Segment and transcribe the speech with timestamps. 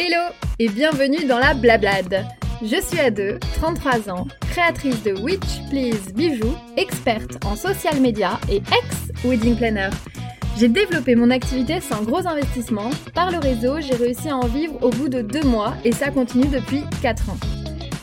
[0.00, 2.24] Hello et bienvenue dans la Blablade.
[2.62, 8.58] Je suis Ade, 33 ans, créatrice de Witch Please Bijoux, experte en social media et
[8.58, 9.90] ex-wedding planner.
[10.56, 12.90] J'ai développé mon activité sans gros investissement.
[13.12, 16.12] Par le réseau, j'ai réussi à en vivre au bout de deux mois et ça
[16.12, 17.57] continue depuis 4 ans.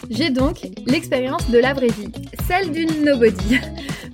[0.10, 2.12] J'ai donc l'expérience de la vraie vie,
[2.48, 3.60] celle d'une nobody.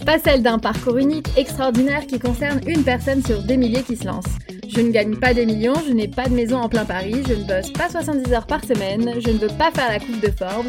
[0.06, 4.06] Pas celle d'un parcours unique, extraordinaire qui concerne une personne sur des milliers qui se
[4.06, 4.38] lancent.
[4.68, 7.34] Je ne gagne pas des millions, je n'ai pas de maison en plein Paris, je
[7.34, 10.32] ne bosse pas 70 heures par semaine, je ne veux pas faire la coupe de
[10.32, 10.66] Forbes.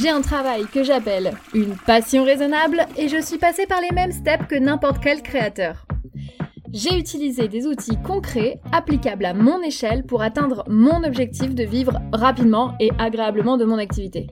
[0.00, 4.12] J'ai un travail que j'appelle une passion raisonnable et je suis passée par les mêmes
[4.12, 5.85] steps que n'importe quel créateur.
[6.78, 11.98] J'ai utilisé des outils concrets, applicables à mon échelle pour atteindre mon objectif de vivre
[12.12, 14.26] rapidement et agréablement de mon activité.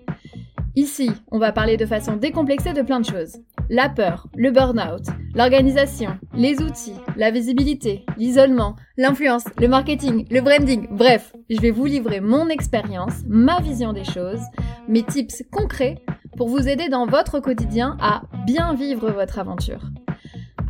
[0.77, 3.39] Ici, on va parler de façon décomplexée de plein de choses.
[3.71, 10.87] La peur, le burn-out, l'organisation, les outils, la visibilité, l'isolement, l'influence, le marketing, le branding,
[10.91, 14.43] bref, je vais vous livrer mon expérience, ma vision des choses,
[14.87, 15.97] mes tips concrets
[16.37, 19.81] pour vous aider dans votre quotidien à bien vivre votre aventure.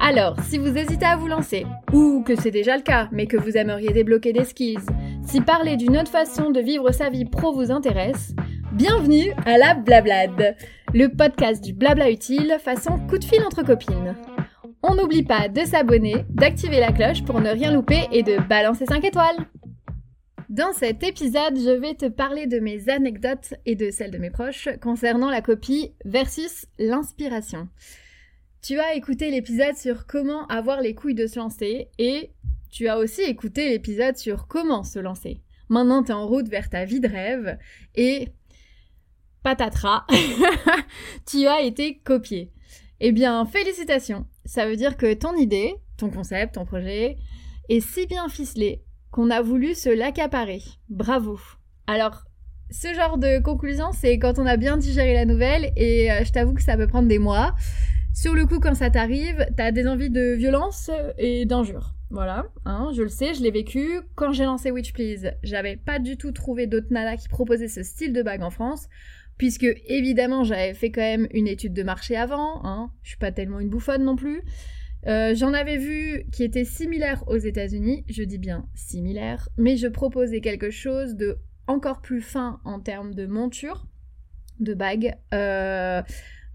[0.00, 3.36] Alors, si vous hésitez à vous lancer, ou que c'est déjà le cas, mais que
[3.36, 4.78] vous aimeriez débloquer des skills,
[5.26, 8.34] si parler d'une autre façon de vivre sa vie pro vous intéresse,
[8.74, 10.56] Bienvenue à la Blablade,
[10.92, 14.16] le podcast du blabla utile façon coup de fil entre copines.
[14.82, 18.84] On n'oublie pas de s'abonner, d'activer la cloche pour ne rien louper et de balancer
[18.84, 19.36] 5 étoiles.
[20.48, 24.30] Dans cet épisode, je vais te parler de mes anecdotes et de celles de mes
[24.30, 27.68] proches concernant la copie versus l'inspiration.
[28.64, 32.30] Tu as écouté l'épisode sur comment avoir les couilles de se lancer et
[32.70, 35.42] tu as aussi écouté l'épisode sur comment se lancer.
[35.68, 37.58] Maintenant, tu es en route vers ta vie de rêve
[37.94, 38.30] et
[39.42, 40.06] patatras,
[41.26, 42.52] tu as été copié.
[43.00, 44.24] Eh bien, félicitations.
[44.46, 47.18] Ça veut dire que ton idée, ton concept, ton projet
[47.68, 50.62] est si bien ficelé qu'on a voulu se l'accaparer.
[50.88, 51.38] Bravo.
[51.86, 52.24] Alors,
[52.70, 56.32] ce genre de conclusion, c'est quand on a bien digéré la nouvelle et euh, je
[56.32, 57.55] t'avoue que ça peut prendre des mois.
[58.14, 60.89] Sur le coup, quand ça t'arrive, t'as des envies de violence
[61.19, 61.95] et d'injure.
[62.11, 64.01] Voilà, hein, je le sais, je l'ai vécu.
[64.14, 67.83] Quand j'ai lancé Witch Please, j'avais pas du tout trouvé d'autres nanas qui proposaient ce
[67.83, 68.89] style de bague en France
[69.36, 73.33] puisque évidemment j'avais fait quand même une étude de marché avant, hein, je suis pas
[73.33, 74.42] tellement une bouffonne non plus.
[75.08, 79.89] Euh, j'en avais vu qui était similaire aux États-Unis, je dis bien similaire, mais je
[79.89, 81.36] proposais quelque chose de
[81.67, 83.89] encore plus fin en termes de monture,
[84.61, 85.17] de bague.
[85.35, 86.01] Euh,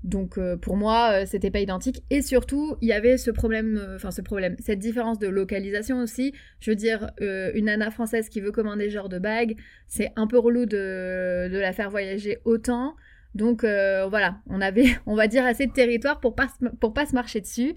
[0.04, 2.04] donc euh, pour moi, euh, c'était pas identique.
[2.10, 6.00] Et surtout, il y avait ce problème, euh, enfin ce problème, cette différence de localisation
[6.00, 6.34] aussi.
[6.62, 9.56] Je veux dire, une nana française qui veut commander genre de bague,
[9.88, 12.96] c'est un peu relou de, la faire voyager autant.
[13.36, 16.48] Donc voilà, on avait, on va dire, assez de territoire pour pas,
[16.80, 17.76] pour pas se marcher dessus.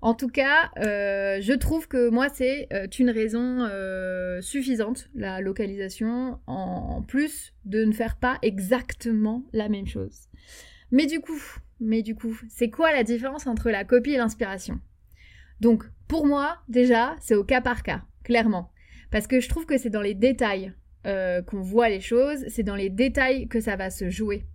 [0.00, 2.68] En tout cas, je trouve que moi, c'est
[2.98, 3.68] une raison
[4.40, 10.28] suffisante, la localisation, en plus de ne faire pas exactement la même chose.
[10.90, 11.40] Mais du coup,
[11.80, 14.80] mais du coup, c'est quoi la différence entre la copie et l'inspiration?
[15.60, 18.70] Donc, pour moi, déjà, c'est au cas par cas, clairement.
[19.10, 20.72] Parce que je trouve que c'est dans les détails
[21.06, 24.46] euh, qu'on voit les choses, c'est dans les détails que ça va se jouer.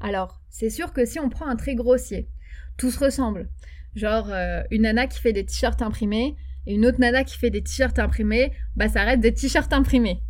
[0.00, 2.28] Alors, c'est sûr que si on prend un trait grossier,
[2.76, 3.48] tout se ressemble.
[3.94, 6.36] Genre, euh, une nana qui fait des t-shirts imprimés
[6.66, 10.20] et une autre nana qui fait des t-shirts imprimés, bah ça reste des t-shirts imprimés.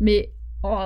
[0.00, 0.32] Mais,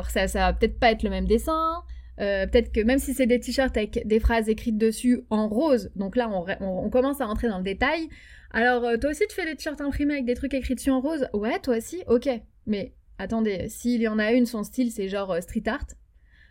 [0.09, 1.83] ça, ça va peut-être pas être le même dessin,
[2.21, 5.91] euh, peut-être que même si c'est des t-shirts avec des phrases écrites dessus en rose,
[5.95, 6.29] donc là
[6.61, 8.09] on, commence à rentrer dans le détail.
[8.51, 11.01] Alors euh, toi aussi tu fais des t-shirts imprimés avec des trucs écrits dessus en
[11.01, 11.29] rose?
[11.33, 12.03] Ouais, toi aussi?
[12.09, 12.29] Ok.
[12.67, 15.87] Mais attendez, s'il y en a une, son style c'est genre euh, street art,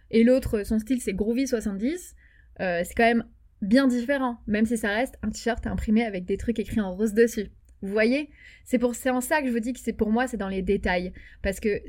[0.10, 2.16] et l'autre, son style c'est groovy 70,
[2.60, 3.26] c'est quand même
[3.62, 7.14] bien différent, même si ça reste un t-shirt imprimé avec des trucs écrits en rose
[7.14, 7.52] dessus.
[7.82, 8.30] Vous voyez?
[8.64, 10.62] C'est pour en ça que je vous dis que c'est pour moi c'est dans les
[10.62, 11.14] détails
[11.44, 11.82] parce que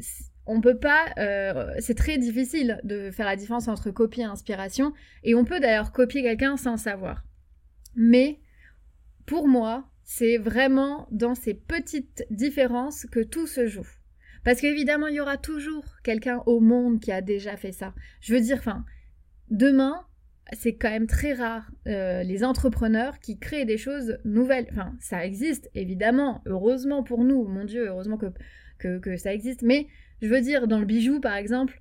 [0.49, 4.95] on peut pas, euh, c'est très difficile de faire la différence entre copie et inspiration,
[5.23, 7.23] et on peut d'ailleurs copier quelqu'un sans savoir.
[7.95, 8.41] Mais
[9.27, 13.87] pour moi, c'est vraiment dans ces petites différences que tout se joue.
[14.43, 17.93] Parce qu'évidemment, il y aura toujours quelqu'un au monde qui a déjà fait ça.
[18.23, 18.87] Je veux dire, enfin,
[19.51, 20.07] demain,
[20.55, 24.67] c'est quand même très rare euh, les entrepreneurs qui créent des choses nouvelles.
[24.73, 29.89] Enfin, ça existe, évidemment, heureusement pour nous, mon Dieu, heureusement que, que ça existe, mais
[30.23, 31.81] je veux dire, dans le bijou, par exemple,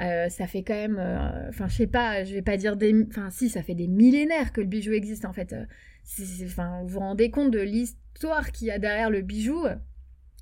[0.00, 3.06] euh, ça fait quand même, euh, enfin, je sais pas, je vais pas dire des,
[3.08, 5.52] enfin, si, ça fait des millénaires que le bijou existe en fait.
[5.52, 5.64] Euh,
[6.44, 9.64] enfin, vous vous rendez compte de l'histoire qu'il y a derrière le bijou,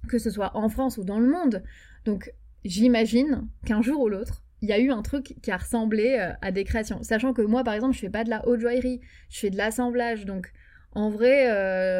[0.08, 1.62] que ce soit en France ou dans le monde.
[2.04, 2.32] Donc,
[2.64, 6.52] j'imagine qu'un jour ou l'autre, il y a eu un truc qui a ressemblé à
[6.52, 7.02] des créations.
[7.02, 9.00] Sachant que moi, par exemple, je fais pas de la haute joaillerie,
[9.31, 10.26] je fais de l'assemblage.
[10.26, 10.52] Donc,
[10.92, 11.46] en vrai,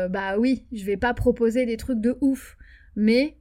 [0.08, 2.56] bah oui, je vais pas proposer des trucs de ouf.
[2.96, 3.38] Mais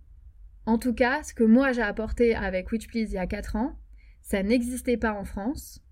[0.69, 3.55] En tout cas, ce que moi j'ai apporté avec Witch Please il y a 4
[3.55, 3.79] ans,
[4.21, 5.83] ça n'existait pas en France,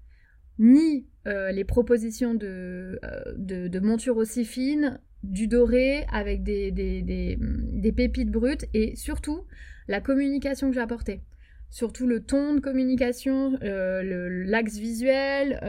[0.60, 2.96] ni euh, les propositions euh,
[3.38, 9.48] de, de, montures aussi fines, du doré avec des, des, pépites brutes et surtout
[9.88, 11.24] la communication que j'ai apportée.
[11.72, 15.60] Surtout le ton de communication, euh, l'axe visuel,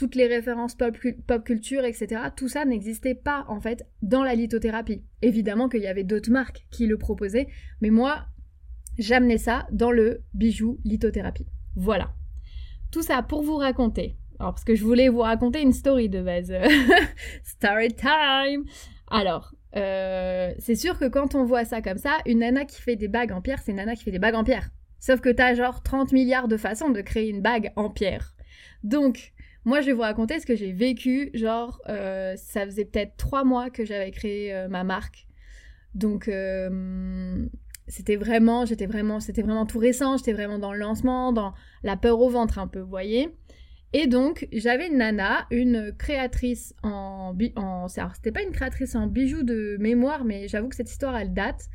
[0.00, 2.22] toutes les références pop, culture, etc.
[2.34, 5.04] Tout ça n'existait pas en fait dans la lithothérapie.
[5.20, 7.48] Évidemment qu'il y avait d'autres marques qui le proposaient,
[7.82, 8.24] mais moi,
[8.96, 11.44] j'amenais ça dans le bijou lithothérapie.
[11.76, 12.14] Voilà.
[12.90, 14.16] Tout ça pour vous raconter.
[14.38, 16.50] Alors, parce que je voulais vous raconter une story de base.
[17.44, 18.64] story time
[19.10, 22.96] Alors, euh, c'est sûr que quand on voit ça comme ça, une nana qui fait
[22.96, 24.70] des bagues en pierre, c'est une nana qui fait des bagues en pierre.
[24.98, 28.34] Sauf que t'as genre 30 milliards de façons de créer une bague en pierre.
[28.82, 31.30] Donc, moi, je vais vous raconter ce que j'ai vécu.
[31.34, 35.26] Genre, euh, ça faisait peut-être trois mois que j'avais créé euh, ma marque.
[35.94, 37.46] Donc, euh,
[37.86, 40.16] c'était vraiment, j'étais vraiment, c'était vraiment tout récent.
[40.16, 41.52] J'étais vraiment dans le lancement, dans
[41.82, 43.28] la peur au ventre un peu, vous voyez.
[43.92, 47.36] Et donc, j'avais une nana, une créatrice en...
[47.56, 51.34] en c'était pas une créatrice en bijoux de mémoire, mais j'avoue que cette histoire, elle
[51.34, 51.68] date.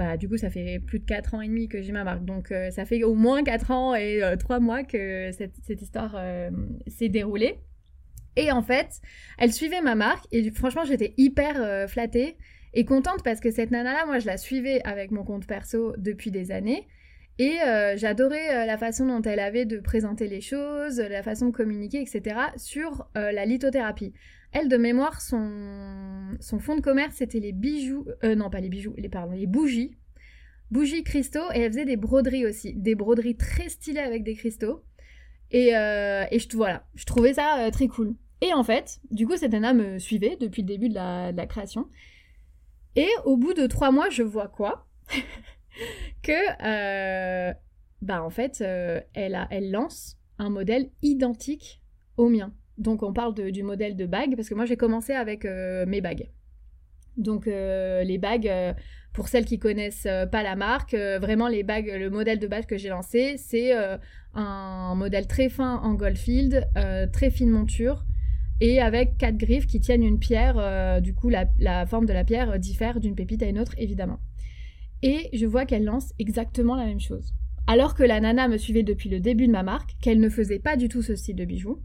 [0.00, 2.24] Bah, du coup, ça fait plus de 4 ans et demi que j'ai ma marque.
[2.24, 6.14] Donc, euh, ça fait au moins 4 ans et 3 euh, mois que cette, histoire
[6.16, 6.48] euh,
[6.86, 7.58] s'est déroulée.
[8.34, 9.02] Et en fait,
[9.36, 12.38] elle suivait ma marque et franchement, j'étais hyper flattée
[12.72, 16.30] et contente parce que cette nana-là, moi, je la suivais avec mon compte perso depuis
[16.30, 16.86] des années.
[17.42, 17.56] Et
[17.96, 22.36] j'adorais la façon dont elle avait de présenter les choses, la façon de communiquer, etc.
[22.58, 24.12] sur la lithothérapie.
[24.52, 28.68] Elle, de mémoire, son, son fonds de commerce, c'était les bijoux, euh, non pas les
[28.68, 29.96] bijoux, les, pardon, les bougies,
[30.72, 34.82] bougies cristaux, et elle faisait des broderies aussi, des broderies très stylées avec des cristaux.
[35.52, 38.14] Et, euh, je, voilà, je trouvais ça euh, très cool.
[38.40, 41.88] Et en fait, du coup, cette nana me suivait depuis le début de la création.
[42.96, 44.88] Et au bout de trois mois, je vois quoi?
[46.22, 47.52] Que,
[48.02, 48.60] bah en fait,
[49.14, 51.80] elle, a, elle lance un modèle identique
[52.16, 52.52] au mien.
[52.78, 56.00] Donc on parle du modèle de bague, parce que moi j'ai commencé avec euh, mes
[56.00, 56.30] bagues.
[57.18, 58.72] Donc euh, les bagues, euh,
[59.12, 62.78] pour celles qui connaissent pas la marque, vraiment les bagues, le modèle de bague que
[62.78, 63.72] j'ai lancé, c'est
[64.34, 66.68] un modèle très fin en goldfield,
[67.12, 68.04] très fine monture,
[68.60, 71.02] et avec quatre griffes qui tiennent une pierre.
[71.02, 74.20] du coup, la, forme de la pierre diffère d'une pépite à une autre, évidemment.
[75.02, 77.32] Et je vois qu'elle lance exactement la même chose.
[77.66, 80.58] Alors que la nana me suivait depuis le début de ma marque, qu'elle ne faisait
[80.58, 81.80] pas du tout ce style de bijoux,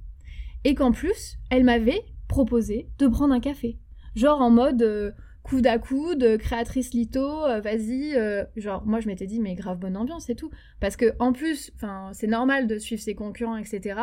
[0.64, 3.78] et qu'en plus, elle m'avait proposé de prendre un café.
[4.16, 5.12] Genre en mode euh,
[5.44, 8.16] coude à coude, créatrice litho, euh, vas-y.
[8.16, 10.50] Euh, genre, moi je m'étais dit, mais grave bonne ambiance et tout.
[10.80, 11.72] Parce que en plus,
[12.14, 14.00] c'est normal de suivre ses concurrents, etc.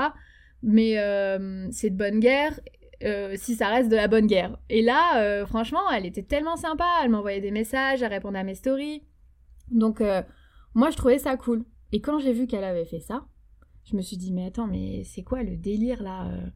[0.63, 0.95] Mais
[1.73, 2.61] c'est de bonne guerre.
[3.37, 4.59] Si ça reste de la bonne guerre.
[4.69, 8.55] Et là, franchement, elle était tellement sympa, elle m'envoyait des messages, elle répondait à mes
[8.55, 9.03] stories.
[9.71, 10.03] Donc,
[10.75, 11.65] moi, je trouvais ça cool.
[11.93, 13.27] Et quand j'ai vu qu'elle avait fait ça,
[13.85, 16.47] je me suis dit, mais attends, mais c'est quoi le délire là euh?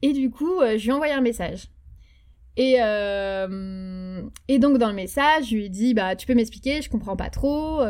[0.00, 1.68] Et du coup, euh, je lui ai envoyé un message.
[2.56, 4.22] Et, euh,
[4.58, 7.30] donc dans le message, je lui ai dit, bah tu peux m'expliquer, je comprends pas
[7.30, 7.80] trop,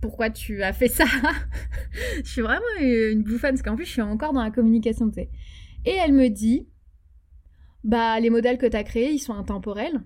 [0.00, 1.06] pourquoi tu as fait ça?
[2.22, 5.20] Je suis vraiment une bouffonne, parce qu'en plus je suis encore dans la communication, tu.
[5.20, 6.68] Et elle me dit,
[7.88, 10.00] bah les modèles que tu as créés, ils sont intemporels.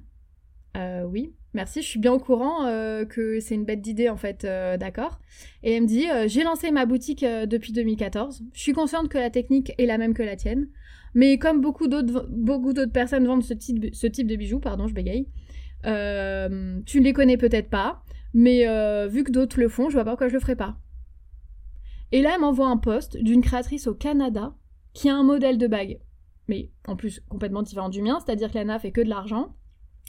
[1.07, 1.35] oui.
[1.55, 4.79] Merci, je suis bien au courant euh, que c'est une bête d'idée en fait, euh,
[4.79, 5.21] d'accord.
[5.63, 8.43] Et elle me dit, euh, j'ai lancé ma boutique depuis 2014.
[8.55, 10.69] Je suis consciente que la technique est la même que la tienne,
[11.15, 15.29] mais comme beaucoup d'autres, personnes vendent ce type, de bijoux, pardon, je bégaye.
[15.85, 18.65] tu ne les connais peut-être pas, mais
[19.09, 20.79] vu que d'autres le font, je vois pas pourquoi je le ferais pas.
[22.13, 24.55] Et là, elle m'envoie un post d'une créatrice au Canada
[24.95, 25.99] qui a un modèle de bague,
[26.53, 29.57] mais en plus complètement différent du mien, c'est-à-dire que Lana fait que de l'argent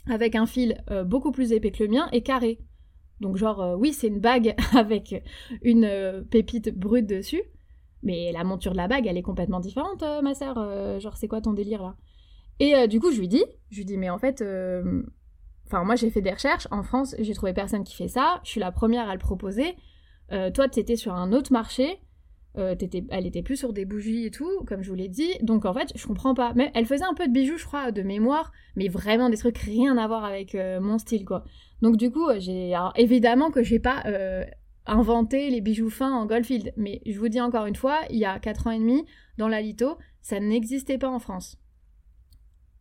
[0.06, 2.58] avec un fil euh, beaucoup plus épais que le mien et carré.
[3.20, 5.24] Donc genre euh, oui c'est une bague avec
[5.62, 7.42] une euh, pépite brute dessus,
[8.02, 11.40] mais la monture de la bague elle est complètement différente ma sœur, genre c'est quoi
[11.40, 11.96] ton délire là?
[12.60, 14.44] Et du coup je lui dis, je lui dis mais en fait,
[15.66, 18.50] enfin moi j'ai fait des recherches, en France j'ai trouvé personne qui fait ça, je
[18.50, 19.74] suis la première à le proposer,
[20.28, 21.98] toi tu étais sur un autre marché,
[22.56, 22.74] euh,
[23.10, 25.32] elle était plus sur des bougies et tout, comme je vous l'ai dit.
[25.42, 26.52] Donc en fait, je comprends pas.
[26.54, 29.58] Mais elle faisait un peu de bijoux, je crois, de mémoire, mais vraiment des trucs
[29.58, 31.44] rien à voir avec euh, mon style, quoi.
[31.82, 34.44] Donc du coup, j'ai évidemment que j'ai pas euh,
[34.86, 38.24] inventé les bijoux fins en Goldfield, mais je vous dis encore une fois, il y
[38.24, 39.04] a 4 ans et demi,
[39.38, 41.58] dans la litho, ça n'existait pas en France.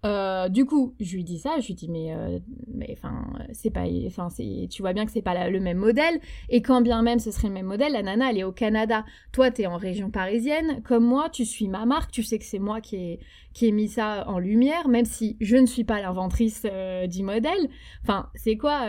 [0.06, 2.40] Euh, du coup, je lui dis ça, je lui dis mais euh,
[2.74, 6.20] mais enfin c'est pas enfin c'est tu vois bien que c'est pas le même modèle
[6.50, 9.06] et quand bien même ce serait le même modèle, la nana elle est au Canada,
[9.32, 12.60] toi t'es en région parisienne, comme moi tu suis ma marque, tu sais que c'est
[12.60, 13.20] moi qui ai
[13.54, 17.24] qui ai mis ça en lumière, même si je ne suis pas l'inventrice euh, du
[17.24, 17.70] modèle.
[18.02, 18.82] Enfin c'est quoi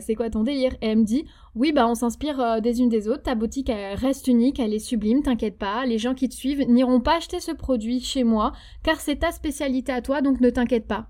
[0.00, 0.72] c'est quoi ton délire?
[0.82, 3.22] Et elle me dit oui, bah on s'inspire euh, des unes des autres.
[3.22, 5.86] Ta boutique reste unique, elle est sublime, t'inquiète pas.
[5.86, 9.32] Les gens qui te suivent n'iront pas acheter ce produit chez moi, car c'est ta
[9.32, 11.08] spécialité à toi, donc ne t'inquiète pas.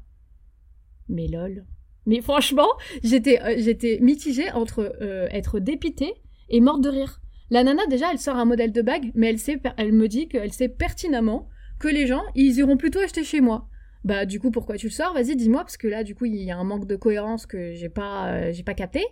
[1.09, 1.67] Mais lol.
[2.07, 2.69] Mais franchement,
[3.03, 6.15] j'étais euh, mitigée entre euh, être dépitée
[6.49, 7.21] et morte de rire.
[7.51, 10.29] La nana déjà, elle sort un modèle de bague, mais elle sait, elle me dit
[10.29, 11.49] qu'elle sait pertinemment
[11.81, 13.69] que les gens, ils iront plutôt acheter chez moi.
[14.05, 15.13] Bah du coup, pourquoi tu le sors?
[15.13, 17.73] Vas-y, dis-moi parce que là, du coup, il y a un manque de cohérence que
[17.73, 19.05] j'ai pas j'ai pas capté.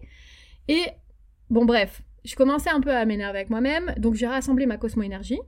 [0.68, 0.84] Et
[1.50, 5.40] Bon, bref, je commençais un peu à m'énerver avec moi-même, donc j'ai rassemblé ma Cosmo-énergie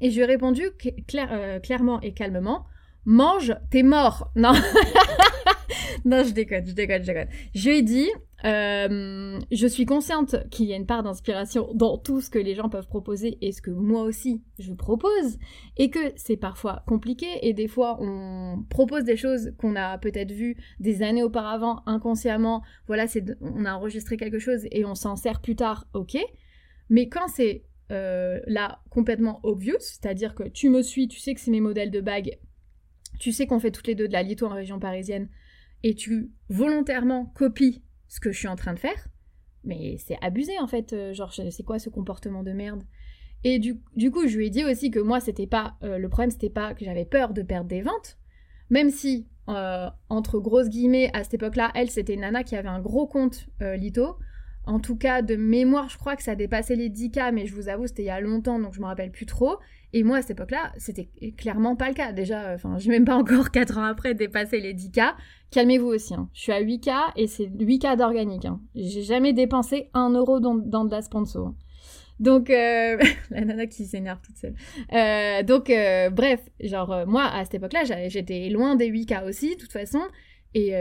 [0.00, 0.70] et je lui ai répondu
[1.14, 2.66] euh, clairement et calmement
[3.06, 4.30] Mange, t'es mort!
[4.34, 4.52] Non
[6.04, 7.28] Non, je déconne, je déconne, je déconne.
[7.54, 8.08] Je lui ai dit
[8.44, 12.54] euh, je suis consciente qu'il y a une part d'inspiration dans tout ce que les
[12.54, 15.38] gens peuvent proposer et ce que moi aussi je propose,
[15.78, 20.32] et que c'est parfois compliqué et des fois on propose des choses qu'on a peut-être
[20.32, 22.62] vues des années auparavant inconsciemment.
[22.86, 23.06] Voilà,
[23.40, 26.18] on a enregistré quelque chose et on s'en sert plus tard, ok.
[26.90, 31.40] Mais quand c'est euh, là complètement obvious, c'est-à-dire que tu me suis, tu sais que
[31.40, 32.38] c'est mes modèles de bagues,
[33.18, 35.28] tu sais qu'on fait toutes les deux de la litho en région parisienne,
[35.84, 39.06] et tu volontairement copies ce que je suis en train de faire,
[39.62, 42.82] mais c'est abusé en fait, euh, genre c'est quoi ce comportement de merde?
[43.46, 43.76] Et du,
[44.10, 46.72] coup, je lui ai dit aussi que moi, c'était pas euh, le problème, c'était pas
[46.72, 48.18] que j'avais peur de perdre des ventes,
[48.70, 52.80] même si euh, entre grosses guillemets à cette époque-là, elle c'était Nana qui avait un
[52.80, 54.16] gros compte Lito.
[54.66, 57.68] En tout cas, de mémoire, je crois que ça dépassait les 10K, mais je vous
[57.68, 59.58] avoue, c'était il y a longtemps, donc je me rappelle plus trop.
[59.92, 62.12] Et moi, à cette époque-là, c'était clairement pas le cas.
[62.12, 65.12] Déjà, enfin, j'ai même pas encore 4 ans après dépassé les 10K.
[65.50, 66.14] Calmez-vous aussi.
[66.14, 66.28] Hein.
[66.34, 68.44] Je suis à 8K et c'est 8K d'organique.
[68.44, 68.60] Hein.
[68.74, 71.48] J'ai jamais dépensé 1 euro dans, de la sponsor.
[71.48, 71.54] Hein.
[72.18, 72.98] Donc, euh,
[73.30, 74.54] la nana qui s'énerve toute seule.
[74.92, 79.60] Euh, donc, euh, bref, genre, moi, à cette époque-là, j'étais loin des 8K aussi, de
[79.60, 80.00] toute façon.
[80.54, 80.72] Et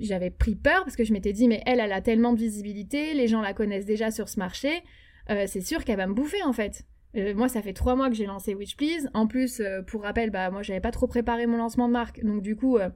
[0.00, 3.12] j'avais pris peur parce que je m'étais dit, mais elle, elle a tellement de visibilité,
[3.12, 4.82] les gens la connaissent déjà sur ce marché,
[5.28, 6.84] c'est sûr qu'elle va me bouffer en fait.
[7.16, 9.08] Euh, moi, ça fait trois mois que j'ai lancé Witch Please.
[9.14, 12.22] En plus, euh, pour rappel, bah moi, j'avais pas trop préparé mon lancement de marque,
[12.24, 12.88] donc du coup, euh,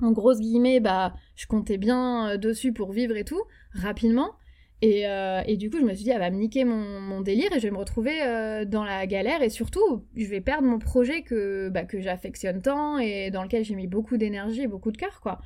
[0.00, 3.42] en grosses guillemets, bah, je comptais bien dessus pour vivre et tout
[3.72, 4.32] rapidement.
[4.82, 5.04] Et,
[5.46, 7.66] et, du coup, je me suis dit, elle va me niquer mon, délire et je
[7.66, 11.84] vais me retrouver dans la galère et surtout, je vais perdre mon projet que, bah,
[11.84, 15.40] que j'affectionne tant et dans lequel j'ai mis beaucoup d'énergie et beaucoup de cœur, quoi.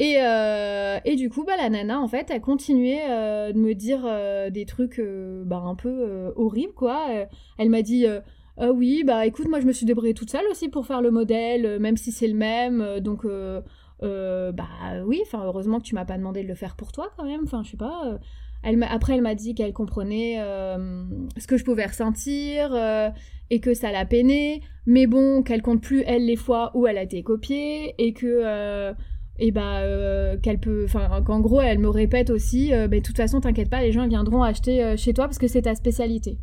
[0.00, 4.50] Euh, et, du coup, bah, la nana, en fait, continuait euh, de me dire euh,
[4.50, 5.00] des trucs
[5.44, 7.06] bah, un peu horribles, quoi.
[7.58, 8.06] elle m'a dit
[8.58, 11.78] Oui, bah écoute, moi je me suis débrouillée toute seule aussi pour faire le modèle,
[11.78, 13.00] même si c'est le même.
[13.00, 14.68] donc, bah
[15.04, 17.42] oui, enfin, heureusement que tu m'as pas demandé de le faire pour toi quand même.
[17.44, 18.18] Enfin, je sais pas.
[18.62, 20.36] Elle après, elle m'a dit qu'elle comprenait
[21.36, 22.76] ce que je pouvais ressentir
[23.50, 26.98] et que ça la peinait, mais bon, qu'elle compte plus elle les fois où elle
[26.98, 28.94] a été copiée et que
[29.40, 33.02] et bah euh, qu'elle peut enfin qu'en gros elle me répète aussi euh, bah, de
[33.02, 35.74] toute façon t'inquiète pas les gens viendront acheter euh, chez toi parce que c'est ta
[35.74, 36.38] spécialité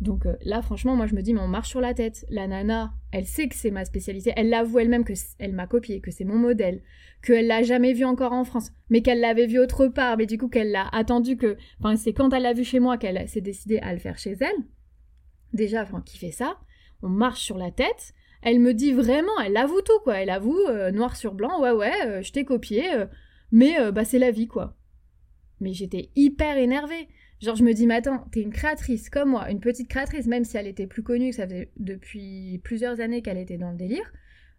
[0.00, 2.94] donc là franchement moi je me dis mais on marche sur la tête la nana
[3.12, 6.24] elle sait que c'est ma spécialité elle l'avoue elle-même que elle m'a copié que c'est
[6.24, 6.82] mon modèle
[7.22, 10.38] qu'elle l'a jamais vu encore en France mais qu'elle l'avait vu autre part mais du
[10.38, 13.42] coup qu'elle l'a attendu que enfin c'est quand elle l'a vu chez moi qu'elle s'est
[13.42, 14.64] décidée à le faire chez elle
[15.52, 16.56] déjà enfin qui fait ça?
[17.02, 20.16] On marche sur la tête elle me dit vraiment, elle avoue tout, quoi.
[20.16, 23.06] Elle avoue, euh, noir sur blanc, ouais, ouais, euh, je t'ai copié, euh,
[23.52, 24.76] mais bah c'est la vie, quoi.
[25.60, 27.08] Mais j'étais hyper énervée.
[27.40, 30.44] Genre, je me dis, mais attends, t'es une créatrice comme moi, une petite créatrice, même
[30.44, 33.78] si elle était plus connue, que ça faisait depuis plusieurs années qu'elle était dans le
[33.78, 34.12] délire,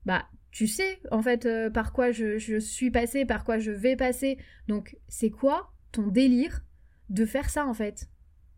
[0.05, 4.37] bah, tu sais, en fait, par quoi je, suis passée, par quoi je vais passer.
[4.67, 6.61] Donc, c'est quoi ton délire
[7.09, 8.09] de faire ça, en fait?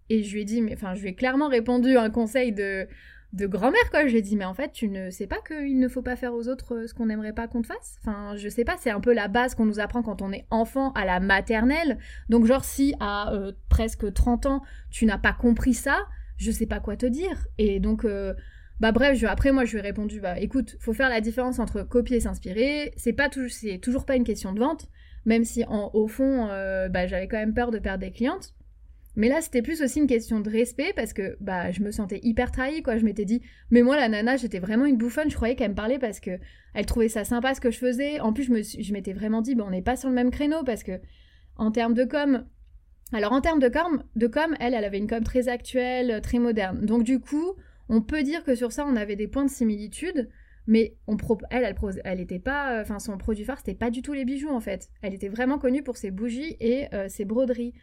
[0.09, 2.87] Et je lui ai dit, mais enfin, je lui ai clairement répondu un conseil de
[3.33, 4.05] de grand-mère, quoi.
[4.05, 6.15] Je lui ai dit, mais en fait, tu ne sais pas qu'il ne faut pas
[6.15, 7.97] faire aux autres euh, ce qu'on n'aimerait pas qu'on te fasse?
[8.01, 10.45] Enfin, je sais pas, c'est un peu la base qu'on nous apprend quand on est
[10.51, 11.97] enfant à la maternelle.
[12.29, 14.61] Donc, genre, si à euh, presque 30 ans,
[14.91, 16.05] tu n'as pas compris ça,
[16.37, 17.47] je sais pas quoi te dire.
[17.57, 18.35] Et donc, euh,
[18.79, 21.57] bah bref, je, après, moi, je lui ai répondu, bah écoute, faut faire la différence
[21.57, 22.93] entre copier et s'inspirer.
[22.97, 24.87] C'est pas toujours, c'est toujours pas une question de vente,
[25.25, 26.47] même si en, au fond,
[26.91, 28.53] bah, j'avais quand même peur de perdre des clientes.
[29.15, 32.19] Mais là, c'était plus aussi une question de respect parce que bah, je me sentais
[32.23, 32.97] hyper trahie, quoi.
[32.97, 35.29] Je m'étais dit, mais moi, la nana, j'étais vraiment une bouffonne.
[35.29, 36.39] Je croyais qu'elle me parlait parce que
[36.73, 38.19] elle trouvait ça sympa ce que je faisais.
[38.19, 40.83] En plus, je m'étais vraiment dit, bah, on n'est pas sur le même créneau parce
[40.83, 40.99] que,
[41.57, 42.45] en termes de com,
[43.11, 46.39] alors en termes de com, de com, elle, elle avait une com très actuelle, très
[46.39, 46.83] moderne.
[46.83, 47.53] Donc du coup,
[47.89, 50.29] on peut dire que sur ça, on avait des points de similitude.
[50.65, 51.17] Mais on
[51.51, 54.49] elle, elle, elle était pas, enfin son produit phare, c'était pas du tout les bijoux
[54.49, 54.89] en fait.
[55.01, 57.73] Elle était vraiment connue pour ses bougies et euh, ses broderies.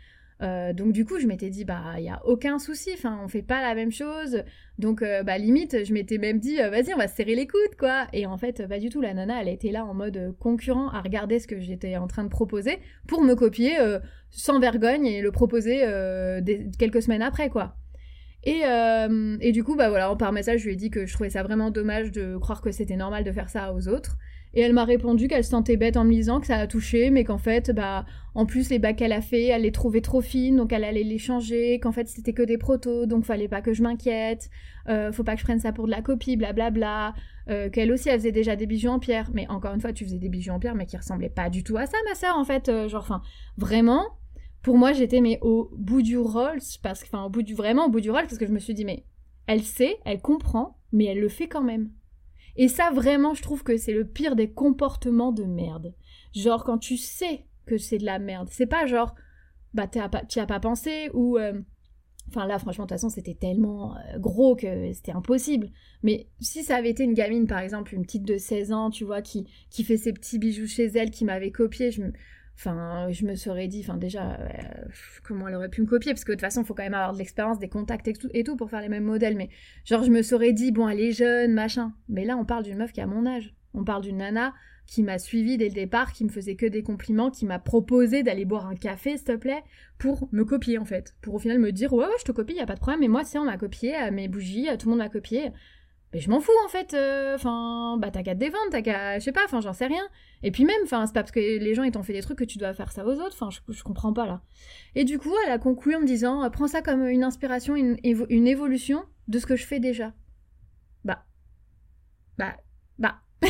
[0.42, 3.28] Euh, donc du coup, je m'étais dit, bah, il y a aucun souci, enfin, on
[3.28, 4.42] fait pas la même chose.
[4.78, 7.46] Donc, euh, bah, limite, je m'étais même dit, euh, vas-y, on va se serrer les
[7.46, 8.06] coudes, quoi.
[8.12, 11.00] Et en fait, pas du tout, la nana, elle était là en mode concurrent à
[11.00, 13.76] regarder ce que j'étais en train de proposer pour me copier
[14.30, 15.80] sans vergogne et le proposer
[16.78, 17.76] quelques semaines après, quoi.
[18.44, 18.62] Et,
[19.40, 21.42] et, du coup, bah voilà, par message, je lui ai dit que je trouvais ça
[21.42, 24.16] vraiment dommage de croire que c'était normal de faire ça aux autres.
[24.54, 27.10] Et elle m'a répondu qu'elle se sentait bête en me lisant, que ça a touché,
[27.10, 28.04] mais qu'en fait, bah,
[28.34, 31.04] en plus, les bacs qu'elle a fait, elle les trouvait trop fines, donc elle allait
[31.04, 34.50] les changer, qu'en fait, c'était que des protos, donc fallait pas que je m'inquiète,
[34.88, 37.14] euh, faut pas que je prenne ça pour de la copie, blablabla.
[37.48, 40.04] Euh, qu'elle aussi, elle faisait déjà des bijoux en pierre, mais encore une fois, tu
[40.04, 42.36] faisais des bijoux en pierre, mais qui ressemblaient pas du tout à ça, ma sœur,
[42.36, 42.68] en fait.
[42.68, 43.22] Euh, genre, enfin,
[43.56, 44.04] vraiment,
[44.62, 47.86] pour moi, j'étais, mais au bout du rôle, parce que, enfin, au bout du, vraiment
[47.86, 49.04] au bout du rôle, parce que je me suis dit, mais
[49.46, 51.90] elle sait, elle comprend, mais elle le fait quand même.
[52.56, 55.94] Et ça, vraiment, je trouve que c'est le pire des comportements de merde.
[56.34, 58.48] Genre, quand tu sais que c'est de la merde.
[58.50, 59.14] C'est pas genre,
[59.74, 59.98] bah, tu
[60.38, 61.38] as pas pensé ou.
[61.38, 61.60] Euh,
[62.28, 65.70] enfin, là, franchement, de toute façon, c'était tellement euh, gros que c'était impossible.
[66.02, 69.04] Mais si ça avait été une gamine, par exemple, une petite de 16 ans, tu
[69.04, 72.12] vois, qui, qui fait ses petits bijoux chez elle, qui m'avait copié, je me
[72.62, 74.48] Enfin, je me serais dit, enfin déjà, euh,
[75.24, 76.12] comment elle aurait pu me copier?
[76.12, 78.12] Parce que de toute façon, il faut quand même avoir de l'expérience, des contacts et
[78.12, 79.34] tout, et tout, pour faire les mêmes modèles.
[79.34, 79.48] Mais
[79.86, 81.94] genre, je me serais dit, bon, elle est jeune, machin.
[82.10, 83.54] Mais là, on parle d'une meuf qui a mon âge.
[83.72, 84.52] On parle d'une nana
[84.86, 88.22] qui m'a suivi dès le départ, qui me faisait que des compliments, qui m'a proposé
[88.22, 89.62] d'aller boire un café, s'il te plaît,
[89.96, 91.14] pour me copier en fait.
[91.22, 93.00] Pour au final me dire, ouais, ouais, je te copie, y a pas de problème.
[93.00, 95.50] Mais moi, si on m'a copié, mes bougies, tout le monde m'a copié.
[96.12, 99.20] Mais je m'en fous en fait, euh, enfin, bah t'as qu'à te défendre, t'as qu'à,
[99.20, 100.02] je sais pas, enfin j'en sais rien.
[100.42, 102.38] Et puis même, enfin c'est pas parce que les gens ils t'ont fait des trucs
[102.38, 104.42] que tu dois faire ça aux autres, enfin je, comprends pas là.
[104.96, 107.76] Et du coup elle a conclu en me disant, euh, prends ça comme une inspiration,
[107.76, 110.12] une, une évolution de ce que je fais déjà.
[111.04, 111.24] Bah,
[112.38, 112.56] bah,
[112.98, 113.20] bah,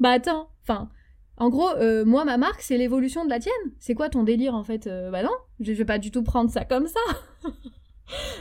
[0.00, 0.88] bah attends, enfin,
[1.36, 3.52] en gros, euh, moi ma marque c'est l'évolution de la tienne.
[3.78, 6.64] C'est quoi ton délire en fait Bah non, je vais pas du tout prendre ça
[6.64, 7.00] comme ça.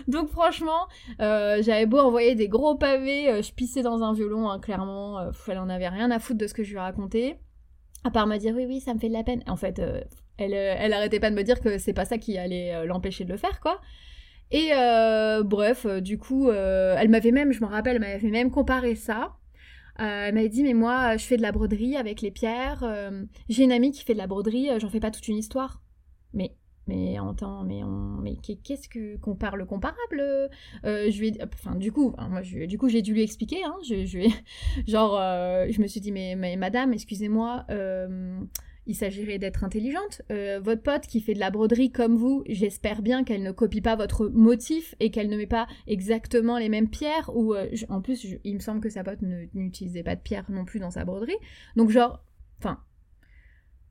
[0.07, 0.87] Donc franchement,
[1.21, 5.19] euh, j'avais beau envoyer des gros pavés, euh, je pissais dans un violon, hein, clairement,
[5.19, 7.39] euh, elle en avait rien à foutre de ce que je lui racontais,
[8.03, 9.43] à part me dire oui oui ça me fait de la peine.
[9.47, 9.79] En fait,
[10.37, 13.31] elle, elle arrêtait pas de me dire que c'est pas ça qui allait l'empêcher de
[13.31, 13.79] le faire quoi.
[14.51, 14.71] Et
[15.45, 19.37] bref, du coup, elle m'avait même, je me rappelle, elle m'avait même comparé ça.
[19.97, 22.83] elle m'avait dit mais moi je fais de la broderie avec les pierres,
[23.47, 25.81] j'ai une amie qui fait de la broderie, j'en fais pas toute une histoire.
[26.33, 26.55] Mais
[26.87, 27.17] mais
[27.65, 32.41] mais on mais qu'est-ce que qu'on parle comparable euh, je lui enfin du coup moi
[32.41, 34.19] je, du coup j'ai dû lui expliquer hein, je, je
[34.87, 38.39] genre euh, je me suis dit mais, mais madame excusez-moi euh,
[38.85, 40.23] il s'agirait d'être intelligente.
[40.29, 43.95] votre pote qui fait de la broderie comme vous, j'espère bien qu'elle ne copie pas
[43.95, 47.31] votre motif et qu'elle ne met pas exactement les mêmes pierres.
[47.33, 47.55] Ou
[47.87, 50.91] en plus, il me semble que sa pote n'utilisait pas de pierres non plus dans
[50.91, 51.37] sa broderie.
[51.77, 52.25] Donc genre,
[52.59, 52.77] enfin,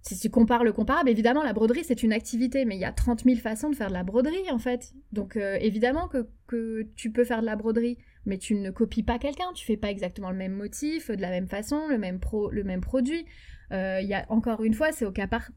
[0.02, 2.92] si tu compares le comparable, évidemment, la broderie, c'est une activité, mais il y a
[2.92, 4.92] 30 000 façons de faire de la broderie, en fait.
[5.12, 9.04] Donc, euh, évidemment que, que, tu peux faire de la broderie, mais tu ne copies
[9.04, 12.18] pas quelqu'un, tu fais pas exactement le même motif, de la même façon, le même,
[12.18, 13.24] pro, le même produit.
[13.72, 15.50] Euh, y a, encore une fois, c'est au cas par,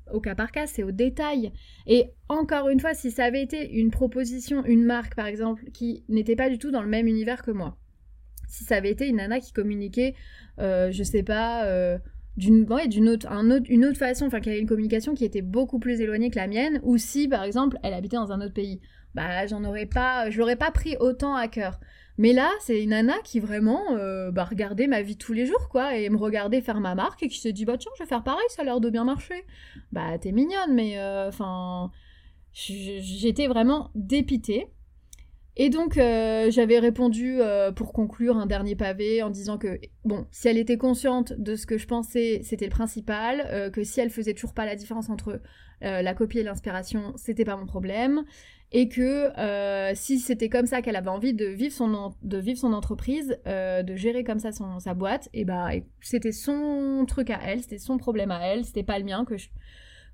[0.51, 1.51] cas, c'est au détail.
[1.87, 6.05] Et encore une fois, si ça avait été une proposition, une marque, par exemple, qui
[6.07, 7.77] n'était pas du tout dans le même univers que moi,
[8.47, 10.13] si ça avait été une nana qui communiquait,
[10.59, 11.65] euh, je sais pas
[12.37, 15.41] d'une d'une autre, un autre, une autre façon, enfin qu'elle avait une communication qui était
[15.41, 18.53] beaucoup plus éloignée que la mienne, ou si par exemple elle habitait dans un autre
[18.53, 18.81] pays,
[19.13, 21.79] bah j'en aurais pas, je l'aurais pas pris autant à cœur.
[22.17, 25.67] Mais là, c'est une nana qui vraiment euh, bah, regardait ma vie tous les jours,
[25.69, 28.07] quoi, et me regardait faire ma marque et qui se dit bah tiens, je vais
[28.07, 29.45] faire pareil, ça a l'air de bien marcher.
[29.91, 31.91] Bah t'es mignonne, mais euh, enfin,
[32.53, 34.67] j'étais vraiment dépitée.
[35.57, 40.25] Et donc, euh, j'avais répondu euh, pour conclure un dernier pavé en disant que, bon,
[40.31, 44.01] si elle était consciente de ce que je pensais, c'était le principal, euh, que si
[44.01, 45.41] elle faisait toujours pas la différence entre
[45.81, 48.23] la copie et l'inspiration, c'était pas mon problème,
[48.71, 49.29] et que
[49.93, 51.93] si c'était comme ça qu'elle avait envie de vivre son,
[52.73, 55.69] entreprise, de gérer comme ça sa boîte, et bah,
[56.01, 59.35] c'était son truc à elle, c'était son problème à elle, c'était pas le mien que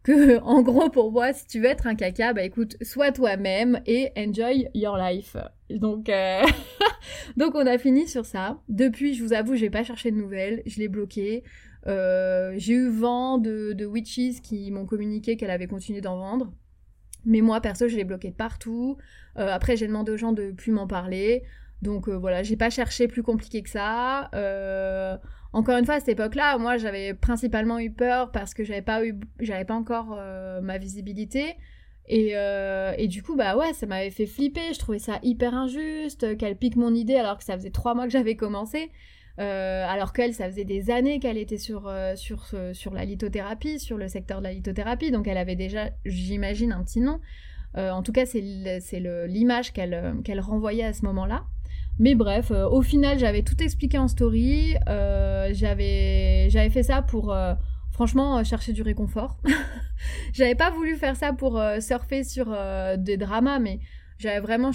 [0.04, 3.82] que en gros pour moi si tu veux être un caca bah écoute sois toi-même
[3.86, 5.38] et enjoy your life.
[5.70, 6.42] Donc euh,
[7.38, 8.60] donc on a fini sur ça.
[8.70, 10.64] Depuis je vous avoue j'ai pas cherché de nouvelles.
[10.66, 11.44] Je l'ai bloqué.
[11.88, 16.54] Euh, j'ai eu vent de, witches qui m'ont communiqué qu'elle avait continué d'en vendre.
[17.26, 18.98] Mais moi perso je l'ai bloqué de partout.
[19.38, 21.44] Euh, après j'ai demandé aux gens de plus m'en parler.
[21.82, 24.30] Donc voilà j'ai pas cherché plus compliqué que ça
[25.54, 29.06] encore une fois, à cette époque-là, moi, j'avais principalement eu peur parce que j'avais pas
[29.06, 31.56] eu, j'avais pas encore euh, ma visibilité.
[32.08, 34.74] Et, euh, et, du coup, bah ouais, ça m'avait fait flipper.
[34.74, 38.06] Je trouvais ça hyper injuste qu'elle pique mon idée alors que ça faisait trois mois
[38.06, 38.92] que j'avais commencé.
[39.38, 44.40] alors qu'elle, ça faisait des années qu'elle était sur, sur la lithothérapie, sur le secteur
[44.40, 47.20] de la lithothérapie, donc elle avait déjà, j'imagine, un petit nom.
[47.76, 51.46] en tout cas, c'est l'image qu'elle renvoyait à ce moment-là.
[52.02, 54.76] Mais bref, au final, j'avais tout expliqué en story.
[54.88, 57.34] j'avais fait ça pour
[57.92, 59.38] franchement, euh, chercher du réconfort.
[60.34, 63.80] j'avais pas voulu faire ça pour euh, surfer sur euh, des dramas, mais
[64.18, 64.72] j'avais vraiment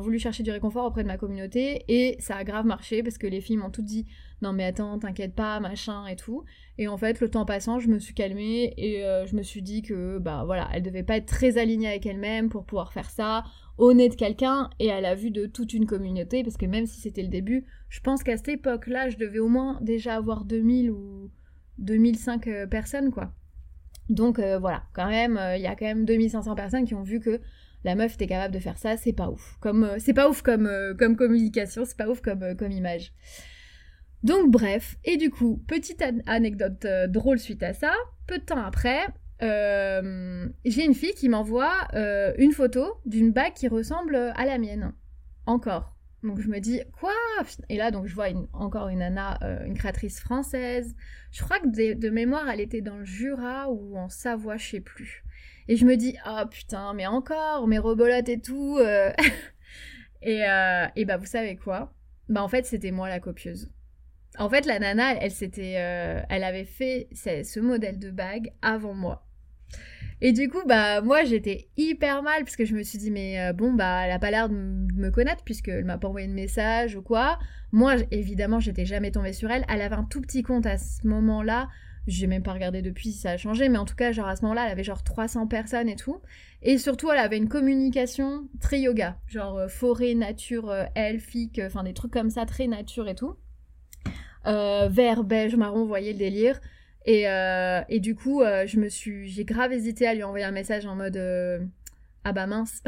[0.00, 3.26] voulu chercher du réconfort auprès de ma communauté et ça a grave marché parce que
[3.26, 4.06] les filles m'ont toutes dit
[4.40, 6.44] non mais attends t'inquiète pas machin et tout
[6.78, 9.82] et en fait le temps passant je me suis calmée et je me suis dit
[9.82, 13.42] que bah voilà elle devait pas être très alignée avec elle-même pour pouvoir faire ça
[13.78, 16.86] au nez de quelqu'un et à la vue de toute une communauté parce que même
[16.86, 20.14] si c'était le début je pense qu'à cette époque là je devais au moins déjà
[20.16, 21.30] avoir 2000 ou
[21.78, 23.32] 2005 euh, personnes, quoi.
[24.08, 27.02] Donc euh, voilà, quand même, euh, il y a quand même 2500 personnes qui ont
[27.02, 27.40] vu que
[27.84, 29.56] la meuf était capable de faire ça, c'est pas ouf.
[29.60, 33.12] Comme c'est pas ouf comme, comme communication, c'est pas ouf comme, comme image.
[34.22, 37.92] Donc bref, et du coup, petite anecdote drôle suite à ça,
[38.26, 39.06] peu de temps après,
[39.44, 41.88] j'ai une fille qui m'envoie
[42.38, 44.92] une photo d'une bague qui ressemble à la mienne.
[45.46, 45.94] Encore.
[46.24, 47.12] Donc je me dis, quoi?
[47.68, 50.96] Et là, donc je vois encore une nana, euh, une créatrice française.
[51.30, 54.80] Je crois que de, mémoire, elle était dans le Jura ou en Savoie, je sais
[54.80, 55.22] plus.
[55.68, 58.78] Et je me dis, oh putain, mais encore, mes rebolotes et tout.
[58.80, 59.12] Euh.
[60.22, 61.92] et, euh, et bah, vous savez quoi?
[62.30, 63.70] Bah, en fait, c'était moi la copieuse.
[64.38, 69.23] En fait, la nana, elle, s'était, elle avait fait ce modèle de bague avant moi.
[70.20, 73.40] Et du coup, bah moi j'étais hyper mal parce que je me suis dit mais
[73.40, 76.32] euh, bon bah elle a pas l'air de me connaître puisqu'elle m'a pas envoyé de
[76.32, 77.38] message ou quoi.
[77.72, 79.64] Moi évidemment j'étais jamais tombée sur elle.
[79.68, 81.68] Elle avait un tout petit compte à ce moment-là.
[82.06, 84.36] J'ai même pas regardé depuis si ça a changé, mais en tout cas genre à
[84.36, 86.20] ce moment-là elle avait genre 300 personnes et tout.
[86.62, 91.82] Et surtout elle avait une communication très yoga, genre euh, forêt, nature, euh, elfique, enfin
[91.82, 93.36] des trucs comme ça très nature et tout.
[94.44, 96.60] vert, beige, marron, vous voyez le délire.
[97.04, 100.44] Et, euh, et du coup, euh, je me suis, j'ai grave hésité à lui envoyer
[100.44, 101.58] un message en mode euh,
[102.24, 102.82] ah bah mince,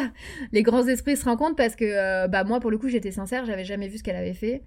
[0.52, 3.64] les grands esprits se rencontrent parce que bah moi pour le coup j'étais sincère, j'avais
[3.64, 4.62] jamais vu ce qu'elle avait fait.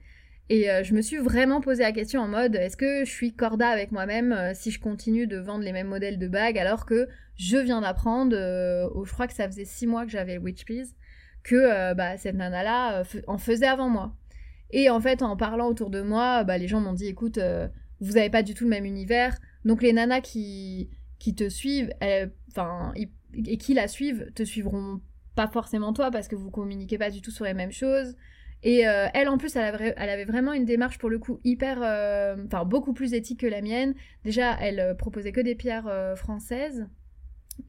[0.49, 3.67] Et je me suis vraiment posé la question en mode est-ce que je suis corda
[3.67, 7.57] avec moi-même si je continue de vendre les mêmes modèles de bagues alors que je
[7.57, 10.95] viens d'apprendre, je crois que ça faisait six mois que j'avais Witch Please,
[11.43, 14.15] que bah, cette nana-là en faisait avant moi.
[14.71, 17.39] Et en fait en parlant autour de moi, bah, les gens m'ont dit écoute
[18.05, 19.37] vous n'avez pas du tout le même univers.
[19.65, 20.89] Donc les nanas qui,
[21.19, 21.91] qui te suivent,
[22.51, 25.01] enfin, et qui la suivent, te suivront
[25.35, 28.15] pas forcément toi parce que vous communiquez pas du tout sur les mêmes choses.
[28.63, 29.63] Et euh, elle, en plus, elle
[29.97, 33.61] avait, vraiment une démarche pour le coup hyper, euh, enfin beaucoup plus éthique que la
[33.61, 33.93] mienne.
[34.23, 36.87] Déjà, elle euh, proposait que des pierres françaises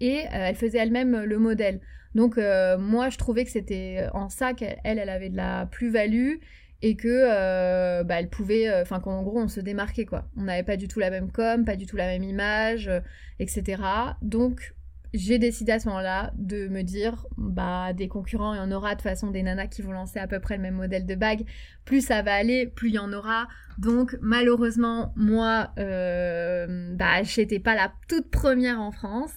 [0.01, 1.81] et elle faisait elle-même le modèle.
[2.15, 6.37] Donc moi, je trouvais que c'était en ça qu'elle, elle avait de la plus-value
[6.83, 10.29] et que euh, bah, elle pouvait, euh, enfin qu'en gros on se démarquait quoi.
[10.37, 13.01] On n'avait pas du tout la même com, pas du tout la même image, euh,
[13.39, 13.83] etc.
[14.23, 14.75] Donc
[15.15, 18.91] j'ai décidé à ce moment-là de me dire, bah des concurrents, il y en aura
[18.91, 21.15] de toute façon des nanas qui vont lancer à peu près le même modèle de
[21.15, 21.47] bague.
[21.87, 23.49] Plus ça va aller, plus il y en aura.
[23.79, 29.33] Donc malheureusement, moi, bah j'étais pas la toute première en France.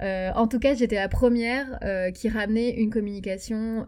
[0.00, 1.78] en tout cas, j'étais la première
[2.14, 3.86] qui ramenait une communication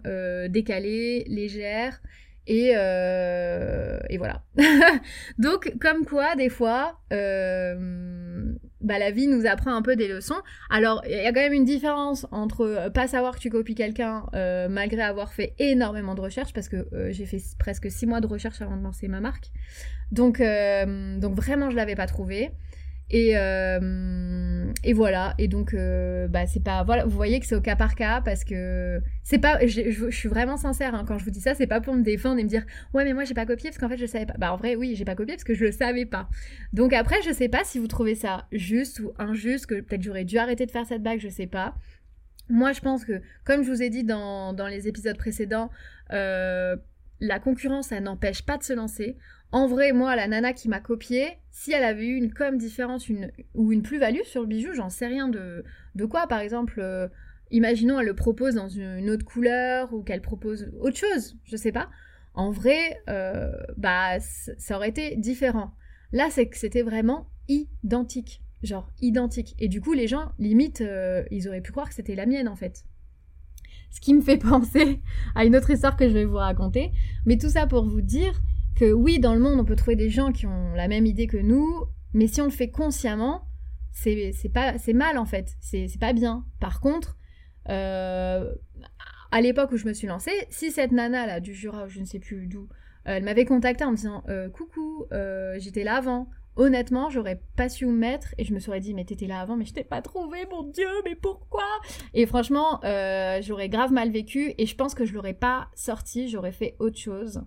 [0.49, 2.01] décalée, légère
[2.47, 4.43] et, euh, et voilà.
[5.39, 10.41] Donc, comme quoi, des fois, euh, bah, la vie nous apprend un peu des leçons.
[10.69, 13.75] Alors, il y a quand même une différence entre euh, pas savoir que tu copies
[13.75, 14.27] quelqu'un
[14.69, 18.61] malgré avoir fait énormément de recherches, parce que j'ai fait presque six mois de recherche
[18.61, 19.51] avant de lancer ma marque.
[20.13, 22.53] Donc, donc vraiment, je l'avais pas trouvé.
[23.11, 25.35] Et, euh, et voilà.
[25.39, 26.83] Et donc, euh, bah, c'est pas.
[26.85, 29.65] Voilà, vous voyez que c'est au cas par cas parce que c'est pas.
[29.67, 31.55] Je, je, suis vraiment sincère hein, quand je vous dis ça.
[31.55, 32.65] C'est pas pour me défendre et me dire
[32.95, 34.35] ouais, mais moi j'ai pas copié parce qu'en fait je savais pas.
[34.39, 36.29] Bah, en vrai, oui, j'ai pas copié parce que je le savais pas.
[36.73, 40.25] Donc, après, je sais pas si vous trouvez ça juste ou injuste, que peut-être j'aurais
[40.25, 41.75] dû arrêter de faire cette bague, je sais pas.
[42.49, 45.71] Moi, je pense que, comme je vous ai dit dans, dans les épisodes précédents,
[46.13, 46.77] euh,
[47.21, 49.17] la concurrence, ça n'empêche pas de se lancer.
[49.55, 53.09] En vrai, moi, la nana qui m'a copié, si elle avait eu une com différente
[53.09, 55.65] une, ou une plus-value sur le bijou, j'en sais rien de,
[55.95, 56.27] de quoi.
[56.27, 57.07] Par exemple, euh,
[57.53, 61.71] imaginons elle le propose dans une, autre couleur ou qu'elle propose autre chose, je sais
[61.71, 61.89] pas.
[62.35, 65.71] En vrai, euh, bah, ça aurait été différent.
[66.11, 68.43] Là, c'est que c'était vraiment identique.
[68.65, 69.55] Genre identique.
[69.61, 72.49] Et du coup, les gens, limite, euh, ils auraient pu croire que c'était la mienne
[72.49, 72.83] en fait.
[73.93, 75.01] Ce qui me fait penser
[75.37, 76.91] à une autre histoire que je vais vous raconter.
[77.25, 78.35] Mais tout ça pour vous dire
[78.75, 81.27] que oui, dans le monde, on peut trouver des gens qui ont la même idée
[81.27, 83.47] que nous, mais si on le fait consciemment,
[83.93, 86.45] c'est pas c'est mal en fait, c'est pas bien.
[86.61, 87.17] Par contre,
[87.69, 88.53] euh,
[89.31, 92.05] à l'époque où je me suis lancée, si cette nana là du Jura, je ne
[92.05, 92.69] sais plus d'où,
[93.05, 95.07] elle m'avait contacté en me disant coucou,
[95.59, 96.29] j'étais là avant.
[96.57, 99.41] Honnêtement, j'aurais pas su où me mettre et je me serais dit mais t'étais là
[99.41, 101.67] avant mais je t'ai pas trouvé mon dieu mais pourquoi?
[102.15, 102.81] Et franchement
[103.43, 106.99] j'aurais grave mal vécu et je pense que je l'aurais pas sorti, j'aurais fait autre
[106.99, 107.43] chose.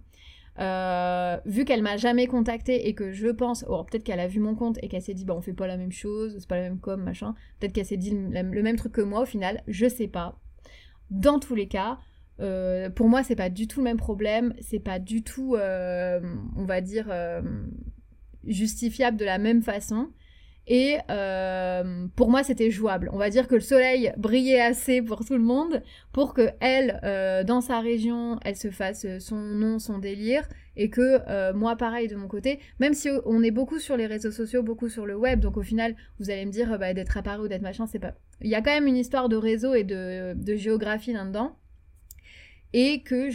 [0.60, 4.40] Euh, vu qu'elle m'a jamais contacté et que je pense, oh, peut-être qu'elle a vu
[4.40, 6.56] mon compte et qu'elle s'est dit, bah on fait pas la même chose, c'est pas
[6.56, 7.36] la même com, machin.
[7.60, 10.40] Peut-être qu'elle s'est dit le, même truc que moi au final, je sais pas.
[11.12, 12.00] Dans tous les cas,
[12.40, 16.20] euh, pour moi c'est pas du tout le même problème, c'est pas du tout, euh,
[16.56, 17.14] on va dire,
[18.46, 20.10] justifiable de la même façon.
[20.68, 23.10] Et euh, pour moi, c'était jouable.
[23.14, 27.00] On va dire que le soleil brillait assez pour tout le monde pour que elle,
[27.04, 31.78] euh, dans sa région, elle se fasse son nom, son délire, et que euh, moi,
[31.78, 35.06] pareil de mon côté, même si on est beaucoup sur les réseaux sociaux, beaucoup sur
[35.06, 37.88] le web, donc au final, vous allez me dire bah, d'être apparu ou d'être machin,
[37.88, 38.14] c'est pas.
[38.42, 41.56] Il y a quand même une histoire de réseau et de, de géographie là-dedans
[42.74, 43.30] et que,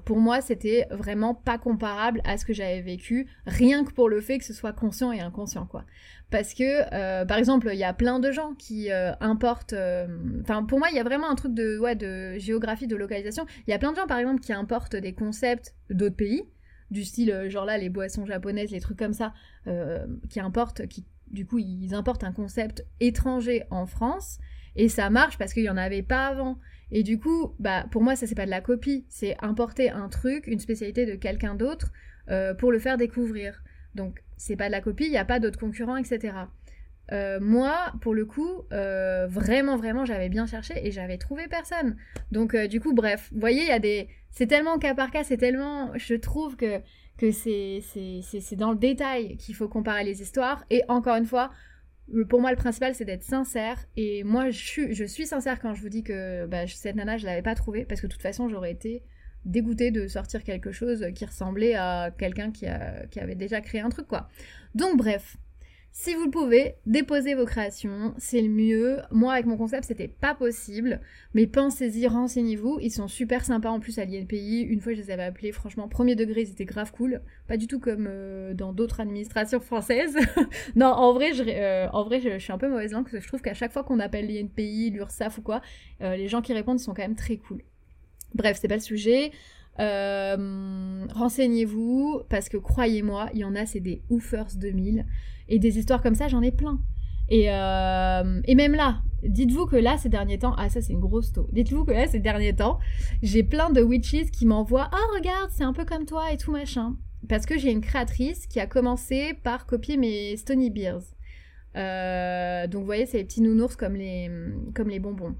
[0.00, 4.20] pour moi, c'était vraiment pas comparable à ce que j'avais vécu, rien que pour le
[4.20, 5.84] fait que ce soit conscient et inconscient, quoi.
[6.30, 9.72] Parce que, euh, par exemple, il y a plein de gens qui euh, importent.
[9.72, 10.06] Euh,
[10.42, 13.46] enfin, pour moi, il y a vraiment un truc de, ouais, de géographie, de localisation.
[13.66, 16.44] Il y a plein de gens, par exemple, qui importent des concepts d'autres pays,
[16.90, 19.34] du style, genre là, les boissons japonaises, les trucs comme ça,
[20.28, 24.38] qui importent, qui, du coup, ils importent un concept étranger en France,
[24.74, 26.58] et ça marche parce qu'il y en avait pas avant.
[26.92, 30.08] Et du coup, bah, pour moi, ça, c'est pas de la copie, c'est importer un
[30.08, 31.92] truc, une spécialité de quelqu'un d'autre
[32.58, 33.62] pour le faire découvrir.
[33.94, 36.32] Donc, c'est pas de la copie, il n'y a pas d'autres concurrents, etc.
[37.12, 41.96] Euh, moi, pour le coup, euh, vraiment, vraiment, j'avais bien cherché et j'avais trouvé personne.
[42.30, 44.08] Donc, euh, du coup, bref, vous voyez, il y a des.
[44.30, 45.90] C'est tellement cas par cas, c'est tellement.
[45.96, 46.80] Je trouve que,
[47.18, 47.82] que c'est,
[48.56, 50.64] dans le détail qu'il faut comparer les histoires.
[50.70, 51.50] Et encore une fois,
[52.28, 53.78] pour moi, le principal, c'est d'être sincère.
[53.96, 57.42] Et moi, je suis, sincère quand je vous dis que bah, cette nana, je l'avais
[57.42, 59.02] pas trouvée parce que de toute façon, j'aurais été
[59.44, 62.66] dégoûté de sortir quelque chose qui ressemblait à quelqu'un qui,
[63.10, 64.28] qui avait déjà créé un truc, quoi.
[64.74, 65.36] Donc bref,
[65.92, 69.00] si vous le pouvez, déposez vos créations, c'est le mieux.
[69.10, 71.00] Moi, avec mon concept, c'était pas possible,
[71.34, 72.78] mais pensez-y, renseignez-vous.
[72.80, 74.60] Ils sont super sympas en plus à l'INPI.
[74.60, 77.20] Une fois, je les avais appelés, franchement, premier degré, ils étaient grave cool.
[77.48, 80.16] Pas du tout comme euh, dans d'autres administrations françaises.
[80.76, 83.42] non, en vrai, je, euh, en suis un peu mauvaise langue parce que je trouve
[83.42, 85.60] qu'à chaque fois qu'on appelle l'INPI, l'URSAF ou quoi,
[86.02, 87.62] euh, les gens qui répondent sont quand même très cool.
[88.34, 89.32] Bref, c'est pas le sujet.
[89.76, 95.04] Renseignez-vous parce que croyez-moi, il y en a, c'est des oufers 2000
[95.50, 96.80] et des histoires comme ça, j'en ai plein.
[97.28, 101.00] Et, euh, et même là, dites-vous que là, ces derniers temps, ah ça c'est une
[101.00, 101.48] grosse taux.
[101.52, 102.78] Dites-vous que là, ces derniers temps,
[103.22, 106.50] j'ai plein de witches qui m'envoient, ah regarde, c'est un peu comme toi et tout
[106.50, 106.96] machin.
[107.28, 111.02] Parce que j'ai une créatrice qui a commencé par copier mes Stony Beers.
[111.76, 114.30] Euh, donc vous voyez, c'est les petits nounours comme les,
[114.74, 115.36] comme les bonbons.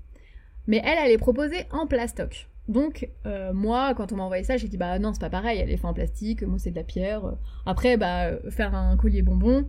[0.66, 2.49] Mais elle, elle est proposée en plastoc.
[2.68, 5.59] Donc, euh, moi, quand on m'a envoyé ça, j'ai dit, bah non, c'est pas pareil,
[5.59, 7.23] elle est faite en plastique, moi c'est de la pierre.
[7.66, 9.68] Après, bah, faire un collier bonbon,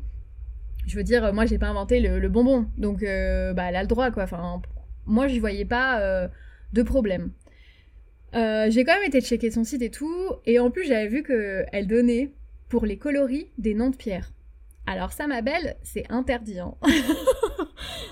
[0.88, 3.88] je veux dire, moi j'ai pas inventé le, bonbon, donc euh, bah elle a le
[3.88, 4.26] droit, quoi.
[5.06, 6.28] Moi j'y voyais pas euh,
[6.74, 7.32] de problème.
[8.34, 11.88] j'ai quand même été checker son site et tout, et en plus j'avais vu qu'elle
[11.88, 12.32] donnait
[12.70, 14.32] pour les coloris des noms de pierres.
[14.88, 16.60] Alors ça, ma belle, c'est interdit.
[16.60, 16.74] Hein.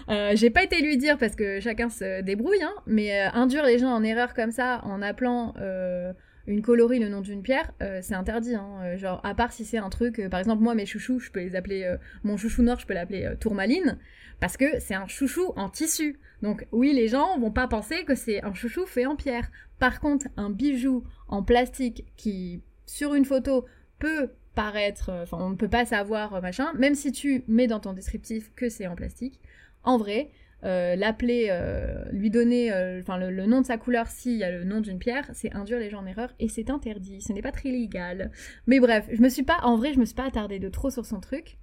[0.10, 3.64] Euh, j'ai pas été lui dire parce que chacun se débrouille, hein, mais euh, induire
[3.64, 6.14] les gens en erreur comme ça en appelant euh,
[6.48, 7.72] une colorie le nom d'une pierre,
[8.02, 8.56] c'est interdit.
[8.56, 8.96] Hein.
[8.98, 11.56] genre, à part si c'est un truc, par exemple, moi, mes chouchous, je peux les
[11.56, 13.98] appeler, mon chouchou noir, je peux l'appeler tourmaline,
[14.40, 16.20] parce que c'est un chouchou en tissu.
[16.42, 19.52] Donc, oui, les gens vont pas penser que c'est un chouchou fait en pierre.
[19.78, 23.66] Par contre, un bijou en plastique qui, sur une photo,
[24.00, 27.94] peut paraître, enfin, on ne peut pas savoir, machin, même si tu mets dans ton
[27.94, 29.40] descriptif que c'est en plastique,
[29.84, 30.32] en vrai,
[30.66, 34.52] euh, l'appeler, euh, lui donner euh, enfin le, nom de sa couleur s'il y a
[34.52, 37.22] le nom d'une pierre, c'est induire les gens en erreur et c'est interdit.
[37.22, 38.32] Ce n'est pas très légal.
[38.68, 40.90] Mais bref, je me suis pas, en vrai, je me suis pas attardée de trop
[40.90, 41.58] sur son truc.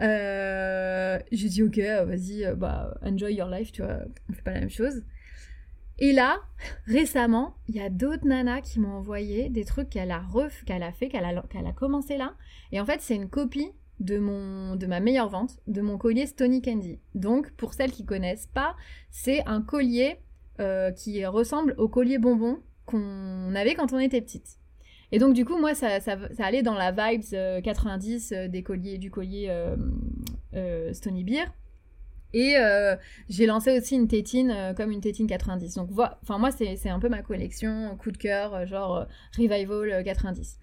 [0.00, 4.70] J'ai dit ok, vas-y, bah enjoy your life, tu vois, on fait pas la même
[4.70, 5.02] chose.
[5.98, 6.40] Et là,
[6.86, 10.82] récemment, il y a d'autres nanas qui m'ont envoyé des trucs qu'elle a ref, qu'elle
[10.82, 12.34] a fait, qu'elle a, qu'elle a commencé là.
[12.72, 16.26] Et en fait, c'est une copie de, mon, de ma meilleure vente, de mon collier
[16.26, 16.98] Stony Candy.
[17.14, 18.76] Donc, pour celles qui connaissent pas,
[19.10, 20.18] c'est un collier
[20.60, 24.58] euh, qui ressemble au collier bonbon qu'on avait quand on était petite.
[25.10, 28.62] Et donc, du coup, moi, ça, ça, allait dans la vibes 90 euh, euh, des
[28.62, 29.52] colliers, du collier
[30.92, 31.46] Stony Beer.
[32.32, 32.56] Et
[33.28, 35.74] j'ai lancé aussi une tétine comme une tétine 90.
[35.74, 40.58] Donc, enfin, moi, c'est un peu ma collection, coup de cœur, genre Revival 90.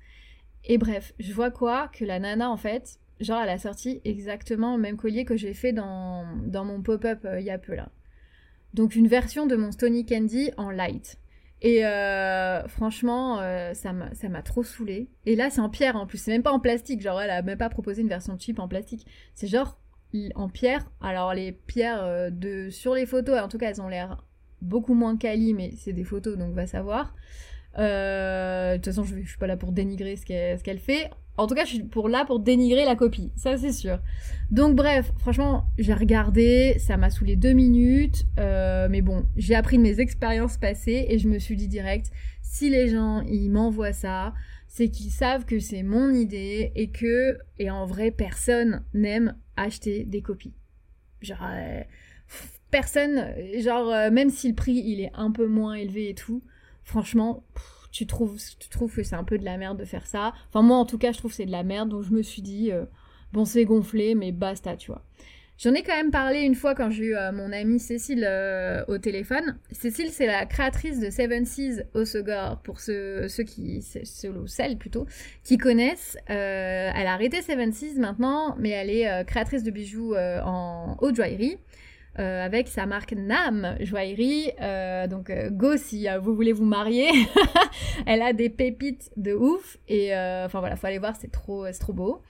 [0.65, 1.89] Et bref, je vois quoi?
[1.93, 5.53] Que la nana, en fait, genre elle a sorti exactement le même collier que j'ai
[5.53, 7.89] fait dans, mon pop-up euh, il y a peu là.
[8.73, 11.17] Donc une version de mon Stony Candy en light.
[11.63, 15.09] Et euh, franchement, euh, ça m'a trop saoulé.
[15.25, 16.17] Et là, c'est en pierre en plus.
[16.17, 17.01] C'est même pas en plastique.
[17.01, 19.05] Genre, elle a même pas proposé une version cheap en plastique.
[19.35, 19.77] C'est genre
[20.33, 20.89] en pierre.
[21.01, 22.31] Alors, les pierres
[22.71, 24.25] sur les photos, en tout cas, elles ont l'air
[24.61, 27.13] beaucoup moins quali, mais c'est des photos, donc va savoir.
[27.77, 31.09] De toute façon, je, je suis pas là pour dénigrer ce qu'elle fait.
[31.37, 33.99] En tout cas, je suis pour là pour dénigrer la copie, ça c'est sûr.
[34.51, 39.77] Donc bref, franchement, j'ai regardé, ça m'a saoulé deux minutes, euh, mais bon, j'ai appris
[39.77, 43.93] de mes expériences passées et je me suis dit direct, si les gens ils m'envoient
[43.93, 44.33] ça,
[44.67, 50.03] c'est qu'ils savent que c'est mon idée et que, et en vrai, personne n'aime acheter
[50.03, 50.53] des copies.
[51.21, 51.81] Genre, euh,
[52.69, 56.43] personne, genre, euh, même si le prix il est un peu moins élevé et tout,
[56.83, 57.43] franchement
[57.91, 60.33] tu trouves, tu trouves que c'est un peu de la merde de faire ça.
[60.49, 61.89] Enfin, moi, en tout cas, je trouve que c'est de la merde.
[61.89, 62.85] Donc, je me suis dit, euh,
[63.33, 65.03] bon, c'est gonflé, mais basta, tu vois.
[65.57, 68.83] J'en ai quand même parlé une fois quand j'ai eu euh, mon amie Cécile euh,
[68.87, 69.59] au téléphone.
[69.71, 73.85] Cécile, c'est la créatrice de Seven Seas au Sogor, pour ceux, ceux qui,
[74.25, 75.05] ou celles plutôt,
[75.43, 76.17] qui connaissent.
[76.25, 81.59] elle a arrêté Seven Seas maintenant, mais elle est créatrice de bijoux en haute joaillerie.
[82.19, 84.51] Euh, avec sa marque Nam Joaillerie.
[84.61, 87.09] Euh, donc euh, go si vous voulez vous marier.
[88.05, 89.77] Elle a des pépites de ouf.
[89.87, 92.21] Et enfin voilà, faut aller voir, c'est trop, trop beau.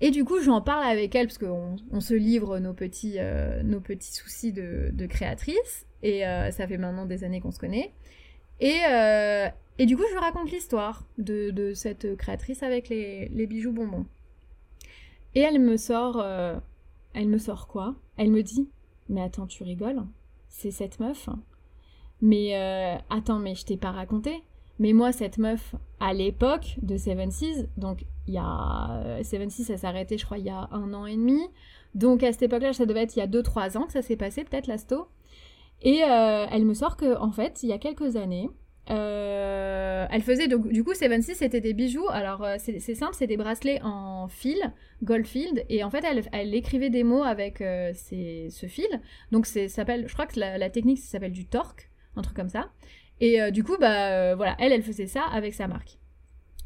[0.00, 3.18] Et du coup, j'en parle avec elle parce qu'on on se livre nos petits,
[3.64, 5.86] nos petits soucis de, créatrice.
[6.02, 7.92] Et ça fait maintenant des années qu'on se connaît.
[8.60, 8.80] Et,
[9.78, 14.06] et du coup, je raconte l'histoire de, cette créatrice avec les, bijoux bonbons.
[15.34, 16.24] Et elle me sort...
[17.12, 17.96] elle me sort quoi?
[18.16, 18.68] Elle me dit
[19.08, 20.02] mais attends, tu rigoles?
[20.48, 21.28] C'est cette meuf?
[22.20, 24.42] Mais euh, attends, mais je t'ai pas raconté
[24.78, 29.02] mais moi, cette meuf, à l'époque de Seven Seas, donc il y a.
[29.04, 31.40] Euh, Seven Seas, ça s'est arrêté, je crois, il y a un an et demi.
[31.94, 34.16] Donc à cette époque-là, ça devait être il y a 2-3 ans que ça s'est
[34.16, 35.08] passé, peut-être, l'asto.
[35.82, 38.50] Et euh, elle me sort que, en fait, il y a quelques années,
[38.90, 42.08] euh, elle faisait du coup 76 c'était des bijoux.
[42.10, 44.58] Alors euh, c'est simple, c'est des bracelets en fil,
[45.02, 48.88] Goldfield, et en fait elle, écrivait des mots avec euh, ce fil.
[49.30, 52.70] Donc c'est s'appelle, je crois que la, technique s'appelle du torque, un truc comme ça.
[53.20, 55.98] Et du coup bah voilà, elle elle faisait ça avec sa marque.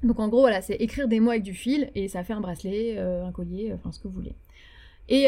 [0.03, 2.41] Donc en gros voilà, c'est écrire des mots avec du fil et ça fait un
[2.41, 4.35] bracelet, un collier, enfin ce que vous voulez.
[5.09, 5.25] Et,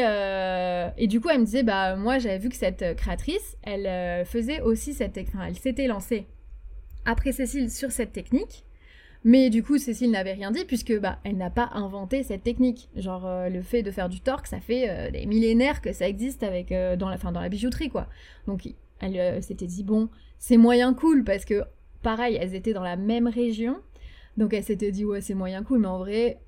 [0.96, 4.60] et, du coup, elle me disait, bah moi j'avais vu que cette créatrice, elle faisait
[4.60, 6.26] aussi cette, enfin, elle s'était lancée
[7.04, 8.64] après Cécile sur cette technique.
[9.26, 12.90] Mais du coup, Cécile n'avait rien dit puisque bah elle n'a pas inventé cette technique.
[12.94, 16.06] Genre euh, le fait de faire du torque, ça fait euh, des millénaires que ça
[16.06, 18.06] existe avec euh, dans la fin dans la bijouterie quoi.
[18.46, 18.68] Donc
[19.00, 21.62] elle s'était dit bon, c'est moyen cool parce que
[22.02, 23.78] pareil, elles étaient dans la même région.
[24.36, 26.38] Donc elle s'était dit ouais, c'est moyen cool mais en vrai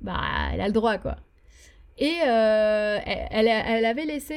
[0.00, 0.20] bah
[0.52, 1.16] elle a le droit quoi.
[1.98, 4.34] Et elle, elle, avait laissé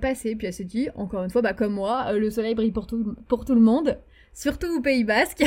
[0.00, 2.86] passer, puis elle s'est dit, encore une fois, bah, comme moi, le soleil brille pour
[2.86, 3.98] tout, pour tout le monde
[4.34, 5.44] surtout au Pays Basque.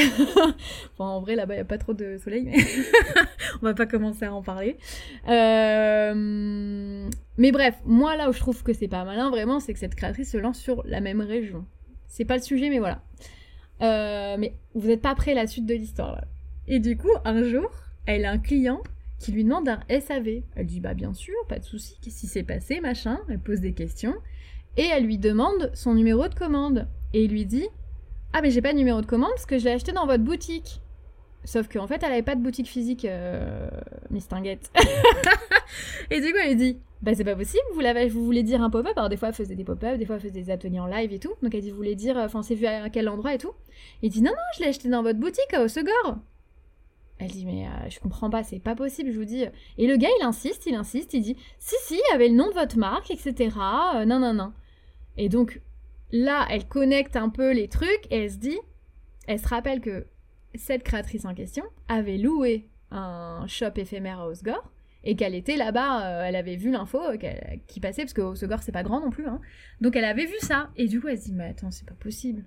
[0.98, 2.58] en vrai, là-bas, il n'y a pas trop de soleil, mais
[3.62, 4.78] on va pas commencer à en parler.
[5.28, 9.80] Euh, mais bref, moi, là où je trouve que c'est pas malin, vraiment, c'est que
[9.80, 11.66] cette créatrice se lance sur la même région.
[12.08, 13.04] C'est pas le sujet, mais voilà.
[13.82, 16.24] Euh, mais vous n'êtes pas prêt à la suite de l'histoire.
[16.68, 17.70] Et du coup, un jour,
[18.06, 18.82] elle a un client
[19.20, 20.44] qui lui demande un SAV.
[20.56, 23.20] Elle dit, bah bien sûr, pas de souci, qu'est-ce qui s'est passé, machin.
[23.30, 24.16] Elle pose des questions.
[24.78, 26.88] Et elle lui demande son numéro de commande.
[27.14, 27.68] Et il lui dit,
[28.38, 30.24] ah, mais j'ai pas de numéro de commande parce que je l'ai acheté dans votre
[30.24, 30.80] boutique.
[31.44, 33.68] Sauf qu'en fait, elle avait pas de boutique physique, euh,
[34.12, 34.72] Miss Tinguette.
[36.12, 38.70] et du coup, elle dit Bah, c'est pas possible, vous, l'avez, vous voulez dire un
[38.70, 38.96] pop-up?
[38.96, 41.14] Alors, des fois, elle faisait des pop-up, des fois, elle faisait des ateliers en live
[41.14, 41.34] et tout.
[41.42, 43.54] Donc, elle dit Vous voulez dire, enfin, c'est vu à quel endroit et tout
[44.04, 46.18] Il dit Non, non, je l'ai acheté dans votre boutique à Osegor.
[47.20, 49.44] Elle dit mais euh, je comprends pas, c'est pas possible, je vous dis.
[49.80, 52.36] Et le gars il insiste, il insiste, il dit si si, il y avait le
[52.36, 53.56] nom de votre marque, etc.
[53.96, 54.54] Euh, non non non.
[55.18, 55.60] Et donc
[56.12, 58.58] Là, elle connecte un peu les trucs et elle se dit,
[59.28, 60.08] elle se rappelle que
[60.56, 64.72] cette créatrice en question avait loué un shop éphémère à Osgore
[65.04, 67.18] et qu'elle était là-bas, euh, elle avait vu l'info euh,
[67.68, 69.40] qui passait, parce que Osgore c'est pas grand non plus, hein.
[69.80, 71.94] donc elle avait vu ça, et du coup elle se dit, mais attends, c'est pas
[71.94, 72.44] possible.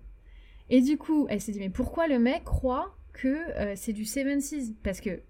[0.68, 4.04] Et du coup, elle s'est dit, mais pourquoi le mec croit que euh, c'est du
[4.04, 4.72] Seven Seas?
[4.84, 5.20] Parce que,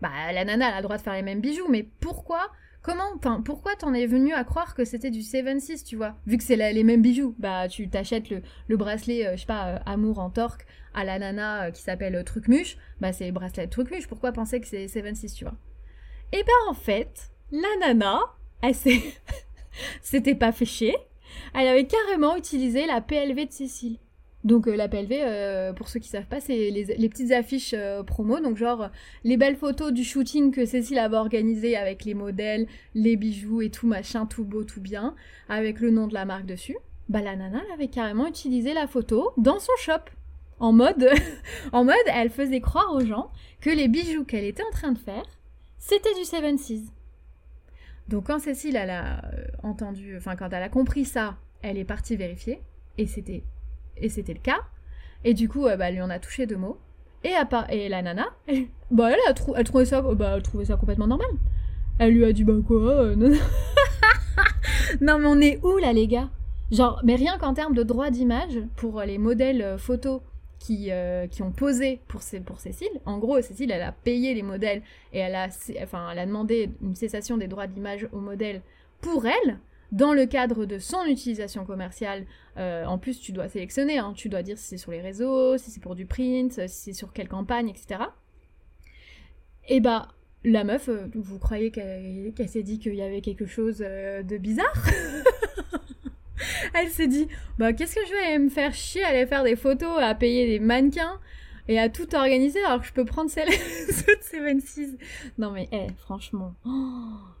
[0.00, 2.48] bah, la nana, elle a le droit de faire les mêmes bijoux, mais pourquoi
[2.88, 6.38] Comment, enfin, pourquoi t'en es venu à croire que c'était du 7-6, tu vois Vu
[6.38, 9.78] que c'est les mêmes bijoux, bah tu t'achètes le, bracelet, euh, je sais pas, euh,
[9.84, 14.32] amour en torque à la nana euh, qui s'appelle Trucmuche, bah c'est bracelet Trucmuche, pourquoi
[14.32, 15.52] penser que c'est 7-6, tu vois?
[16.32, 18.20] Et ben en fait, la nana,
[18.62, 19.02] elle s'est...
[20.00, 20.94] C'était pas fait
[21.54, 23.98] elle avait carrément utilisé la PLV de Cécile.
[24.44, 28.02] Donc euh, la PLV, euh, pour ceux qui savent pas, c'est les, petites affiches euh,
[28.04, 28.88] promo, donc genre
[29.24, 33.70] les belles photos du shooting que Cécile avait organisé avec les modèles, les bijoux et
[33.70, 35.14] tout machin, tout beau, tout bien,
[35.48, 36.76] avec le nom de la marque dessus.
[37.08, 40.04] Bah la nana, elle avait carrément utilisé la photo dans son shop.
[40.60, 41.10] en mode,
[41.72, 43.30] en mode, elle faisait croire aux gens
[43.60, 45.24] que les bijoux qu'elle était en train de faire,
[45.78, 46.92] c'était du Seven Seas.
[48.08, 49.20] Donc quand Cécile elle a
[49.62, 52.60] entendu, enfin quand elle a compris ça, elle est partie vérifier
[52.96, 53.42] et c'était
[54.00, 54.60] et c'était le cas.
[55.24, 56.78] Et du coup, euh, bah, elle lui en a touché deux mots.
[57.24, 60.42] Et, à part, et la nana, elle, bah, elle, a trou trouvait ça, bah, elle
[60.42, 61.28] trouvait ça complètement normal.
[61.98, 63.28] Elle lui a dit, bah quoi euh, non,
[65.18, 66.30] mais on est où là, les gars?
[66.70, 70.20] Genre, mais rien qu'en termes de droit d'image, pour les modèles photos
[70.60, 70.90] qui,
[71.30, 74.82] qui ont posé pour, pour Cécile, en gros, Cécile, elle a payé les modèles
[75.12, 75.48] et elle a,
[75.82, 78.60] enfin, elle a demandé une cessation des droits d'image aux modèles
[79.00, 79.58] pour elle,
[79.92, 82.26] dans le cadre de son utilisation commerciale,
[82.56, 84.12] euh, en plus tu dois sélectionner, hein.
[84.14, 86.92] tu dois dire si c'est sur les réseaux, si c'est pour du print, si c'est
[86.92, 88.00] sur quelle campagne, etc.
[89.68, 90.08] Et bah
[90.44, 94.38] la meuf, euh, vous croyez qu'elle s'est dit qu'il y avait quelque chose euh, de
[94.38, 94.72] bizarre?
[96.74, 97.26] Elle s'est dit,
[97.58, 100.60] bah qu'est-ce que je vais me faire chier aller faire des photos, à payer des
[100.60, 101.18] mannequins
[101.68, 104.96] et à tout organiser alors que je peux prendre celle de 26.
[105.38, 106.54] Non mais, eh, franchement.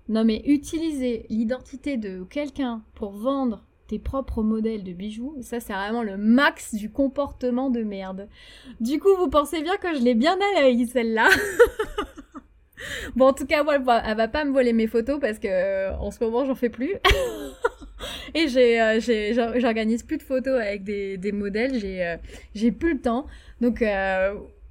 [0.08, 5.72] non mais utiliser l'identité de quelqu'un pour vendre tes propres modèles de bijoux, ça c'est
[5.72, 8.28] vraiment le max du comportement de merde.
[8.80, 11.28] Du coup, vous pensez bien que je l'ai bien à l'œil celle-là.
[13.16, 15.96] bon, en tout cas, moi, elle va pas me voler mes photos parce que euh,
[15.96, 16.94] en ce moment, j'en fais plus.
[18.34, 22.16] Et euh, j'ai, j'organise plus de photos avec des, modèles, j'ai, euh,
[22.54, 23.26] j'ai plus le temps.
[23.60, 23.82] Donc,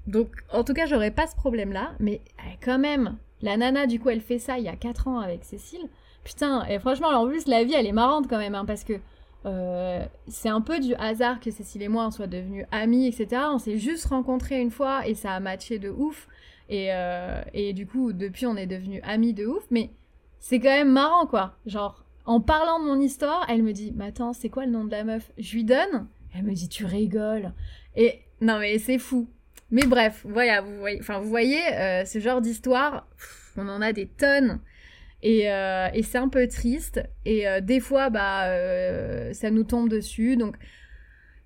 [0.08, 1.92] donc, en tout cas, j'aurais pas ce problème-là.
[2.00, 2.22] Mais
[2.64, 5.44] quand même, la nana, du coup, elle fait ça il y a 4 ans avec
[5.44, 5.88] Cécile.
[6.24, 8.94] Putain, et franchement, en plus, la vie, elle est marrante quand même, hein, parce que
[9.46, 13.44] euh, c'est un peu du hasard que Cécile et moi, on soit devenus amis, etc.
[13.52, 16.28] On s'est juste rencontrés une fois et ça a matché de ouf.
[16.70, 19.64] Et, euh, et du coup, depuis, on est devenus amis de ouf.
[19.72, 19.92] Mais
[20.40, 21.56] c'est quand même marrant, quoi.
[21.66, 24.84] Genre, en parlant de mon histoire, elle me dit, mais attends, c'est quoi le nom
[24.84, 25.32] de la meuf?
[25.38, 26.08] Je lui donne.
[26.36, 27.54] Elle me dit, tu rigoles.
[27.96, 29.30] Et non, mais c'est fou.
[29.72, 33.08] Mais bref, voilà, vous voyez, enfin, vous voyez euh, ce genre d'histoire,
[33.56, 34.60] on en a des tonnes.
[35.24, 37.02] Et, euh, et c'est un peu triste.
[37.24, 38.44] Et euh, des fois, bah,
[39.34, 40.36] ça nous tombe dessus.
[40.36, 40.58] Donc,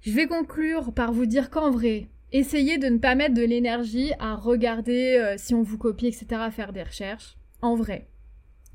[0.02, 4.14] je vais conclure par vous dire qu'en vrai, essayez de ne pas mettre de l'énergie
[4.18, 7.38] à regarder si on vous copie, etc., à faire des recherches.
[7.62, 8.08] En vrai,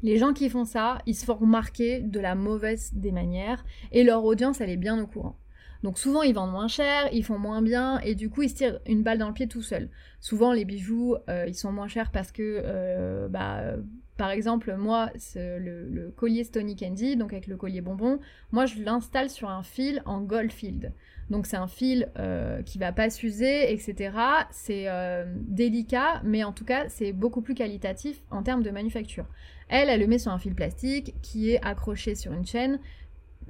[0.07, 4.05] les gens qui font ça, ils se font remarquer de la mauvaise des manières et
[4.05, 5.37] leur audience, elle est bien au courant.
[5.83, 8.55] Donc souvent ils vendent moins cher, ils font moins bien et du coup ils se
[8.55, 9.89] tirent une balle dans le pied tout seuls.
[10.21, 13.75] Souvent les bijoux euh, ils sont moins chers parce que euh, bah,
[14.17, 18.21] par exemple moi le, collier Stony Candy donc avec le collier bonbon,
[18.53, 20.93] moi je l'installe sur un fil en Goldfield.
[21.31, 24.17] Donc c'est un fil euh, qui va pas s'user, etc.
[24.53, 24.87] C'est
[25.35, 29.27] délicat, mais en tout cas c'est beaucoup plus qualitatif en termes de manufacture.
[29.69, 32.79] Elle, elle le met sur un fil plastique qui est accroché sur une chaîne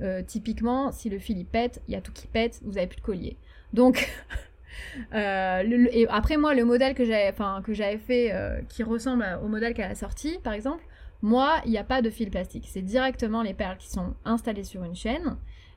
[0.02, 2.86] euh, typiquement, si le fil il pète, il y a tout qui pète, vous avez
[2.86, 3.36] plus de collier.
[3.72, 4.10] Donc,
[5.14, 9.48] euh, après moi, le modèle que j'avais, enfin que j'avais fait, euh, qui ressemble au
[9.48, 10.84] modèle qu'elle a sorti, par exemple,
[11.22, 12.68] moi, il n'y a pas de fil plastique.
[12.70, 15.36] C'est directement les perles qui sont installées sur une chaîne.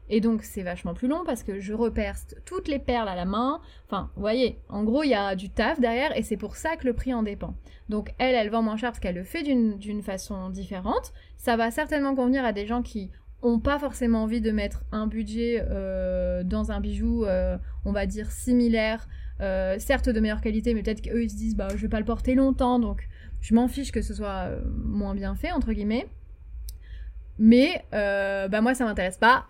[0.09, 3.25] Et donc c'est vachement plus long parce que je reperce toutes les perles à la
[3.25, 3.61] main.
[3.85, 6.75] Enfin, vous voyez, en gros, il y a du taf derrière et c'est pour ça
[6.75, 7.55] que le prix en dépend.
[7.89, 11.13] Donc elle, elle vend moins cher parce qu'elle le fait d'une façon différente.
[11.37, 15.07] Ça va certainement convenir à des gens qui ont pas forcément envie de mettre un
[15.07, 19.07] budget euh, dans un bijou, euh, on va dire similaire,
[19.41, 21.99] euh, certes de meilleure qualité, mais peut-être qu'eux ils se disent bah je vais pas
[21.99, 23.07] le porter longtemps, donc
[23.39, 24.49] je m'en fiche que ce soit
[24.83, 26.07] moins bien fait entre guillemets.
[27.39, 29.45] Mais bah moi ça m'intéresse pas,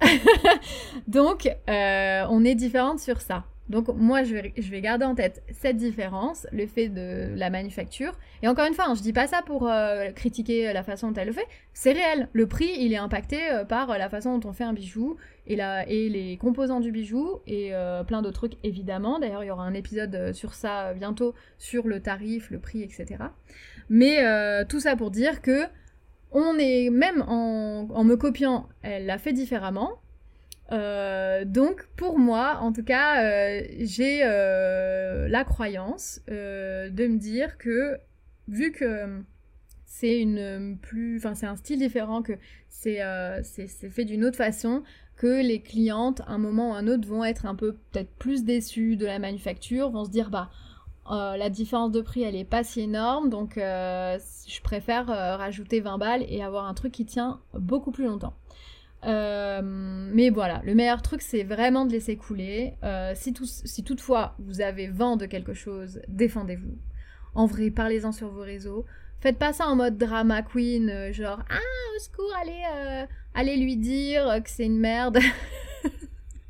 [1.08, 3.44] donc on est différente sur ça.
[3.70, 7.52] Donc moi, je vais, je vais, garder en tête cette différence, le fait de la
[7.52, 8.18] manufacture.
[8.42, 11.22] Et encore une fois, hein, je dis pas ça pour euh, critiquer la façon dont
[11.22, 11.46] elle le fait.
[11.74, 12.30] C'est réel.
[12.34, 15.56] Le prix, il est impacté euh, par la façon dont on fait un bijou et,
[15.56, 19.20] la, et les composants du bijou et euh, plein d'autres trucs, évidemment.
[19.20, 23.18] D'ailleurs, il y aura un épisode sur ça bientôt, sur le tarif, le prix, etc.
[23.90, 24.18] Mais
[24.66, 25.66] tout ça pour dire que
[26.32, 30.00] on est, même en, en me copiant, elle l'a fait différemment.
[30.72, 37.58] Euh, donc pour moi, en tout cas, euh, j'ai euh, la croyance de me dire
[37.58, 37.98] que
[38.48, 39.22] vu que
[39.86, 40.26] c'est
[40.82, 42.34] plus, c'est un style différent, que
[42.70, 43.02] c'est
[43.44, 44.84] c'est fait d'une autre façon,
[45.18, 48.12] que les clientes, à un moment ou à un autre, vont être un peu peut-être
[48.18, 50.50] plus déçues de la manufacture, vont se dire bah
[51.10, 56.26] la différence de prix elle est pas si énorme, donc je préfère rajouter 20 balles
[56.28, 58.34] et avoir un truc qui tient beaucoup plus longtemps.
[59.06, 62.74] Euh, mais voilà, le meilleur truc, c'est vraiment de laisser couler.
[62.84, 63.34] Euh, si,
[63.84, 66.78] toutefois vous avez vent de quelque chose, défendez-vous.
[67.36, 68.86] En vrai, parlez-en sur vos réseaux.
[69.22, 73.76] Faites pas ça en mode drama queen, euh, genre ah au secours, allez, allez lui
[73.76, 75.20] dire que c'est une merde.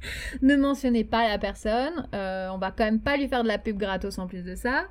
[0.41, 2.07] ne mentionnez pas la personne.
[2.13, 4.85] on va quand même pas lui faire de la pub gratos en plus de ça.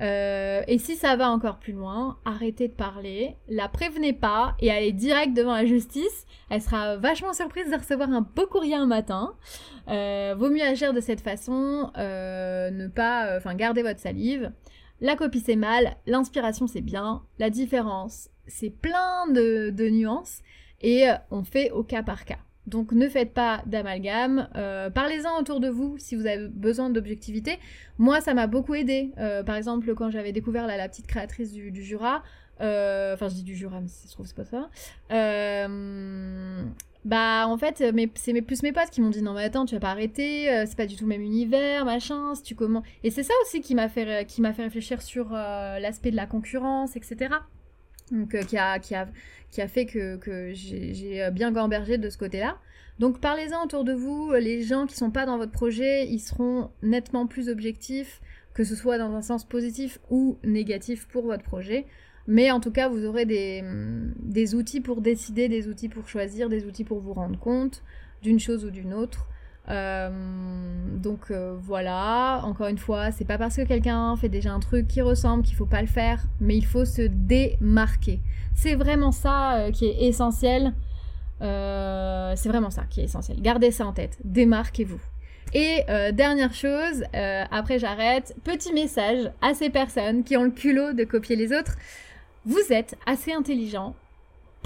[0.00, 4.70] Euh, et si ça va encore plus loin, arrêtez de parler, la prévenez pas et
[4.70, 6.26] allez direct devant la justice.
[6.50, 9.34] Elle sera vachement surprise de recevoir un beau courrier un matin.
[9.88, 14.52] Euh, vaut mieux agir de cette façon, euh, ne pas, enfin, garder votre salive.
[15.00, 20.40] La copie c'est mal, l'inspiration c'est bien, la différence c'est plein de, de nuances
[20.80, 22.38] et on fait au cas par cas.
[22.68, 24.48] Donc ne faites pas d'amalgame.
[24.56, 27.58] Euh, parlez-en autour de vous si vous avez besoin d'objectivité.
[27.96, 29.10] Moi, ça m'a beaucoup aidé.
[29.18, 32.22] Euh, par exemple, quand j'avais découvert la petite créatrice du, Jura,
[32.60, 34.68] euh, enfin je dis du Jura, mais si ça se trouve c'est pas ça.
[37.04, 37.82] bah en fait,
[38.16, 40.76] c'est plus mes potes qui m'ont dit non mais attends, tu vas pas arrêter, c'est
[40.76, 42.82] pas du tout le même univers, machin, si tu comment.
[43.02, 46.26] Et c'est ça aussi qui m'a fait, qui m'a fait réfléchir sur l'aspect de la
[46.26, 47.30] concurrence, etc
[48.12, 52.58] donc euh, qui, a, fait que, que j'ai euh, bien gambergé de ce côté-là.
[52.98, 56.70] Donc parlez-en autour de vous, les gens qui sont pas dans votre projet, ils seront
[56.82, 58.20] nettement plus objectifs,
[58.54, 61.86] que ce soit dans un sens positif ou négatif pour votre projet.
[62.26, 66.66] Mais en tout cas, vous aurez des outils pour décider, des outils pour choisir, des
[66.66, 67.82] outils pour vous rendre compte
[68.20, 69.28] d'une chose ou d'une autre.
[69.70, 70.10] Euh,
[70.96, 74.88] donc euh, voilà, encore une fois, c'est pas parce que quelqu'un fait déjà un truc
[74.88, 78.20] qui ressemble qu'il faut pas le faire, mais il faut se démarquer.
[78.54, 80.72] C'est vraiment ça euh, qui est essentiel.
[81.40, 83.40] c'est vraiment ça qui est essentiel.
[83.40, 84.18] Gardez ça en tête.
[84.24, 85.00] Démarquez-vous.
[85.54, 87.04] Et dernière chose,
[87.50, 91.76] après j'arrête, petit message à ces personnes qui ont le culot de copier les autres.
[92.44, 93.94] Vous êtes assez intelligent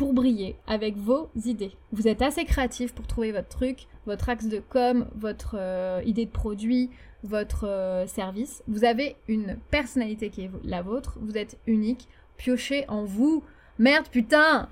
[0.02, 1.76] pour briller avec vos idées.
[1.92, 6.26] Vous êtes assez créatif pour trouver votre truc, votre axe de com, votre euh, idée
[6.26, 6.90] de produit,
[7.22, 8.64] votre euh, service.
[8.66, 13.44] Vous avez une personnalité qui est la vôtre, vous êtes unique, piochez en vous.
[13.78, 14.68] Merde, putain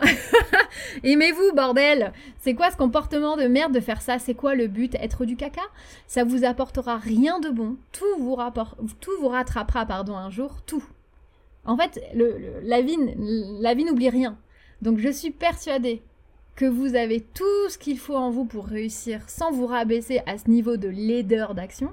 [1.05, 4.19] Aimez-vous, bordel C'est quoi ce comportement de merde de faire ça?
[4.19, 4.97] C'est quoi le but?
[4.97, 5.63] Être du caca?
[6.09, 7.77] Ça vous apportera rien de bon.
[7.93, 8.37] Tout vous,
[8.99, 10.61] tout vous rattrapera pardon, un jour.
[10.67, 10.85] Tout.
[11.65, 12.03] En fait,
[12.65, 12.99] la vie,
[13.61, 14.37] la vie n'oublie rien.
[14.83, 16.03] Donc je suis persuadée
[16.57, 20.39] que vous avez tout ce qu'il faut en vous pour réussir sans vous rabaisser à
[20.39, 21.93] ce niveau de laideur d'action.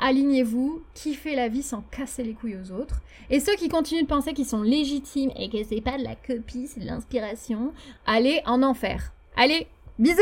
[0.00, 3.00] Alignez-vous, kiffez la vie sans casser les couilles aux autres.
[3.30, 6.14] Et ceux qui continuent de penser qu'ils sont légitimes et que c'est pas de la
[6.14, 7.72] copie, c'est de l'inspiration,
[8.06, 9.12] allez en enfer.
[9.36, 9.66] Allez,
[9.98, 10.20] bisous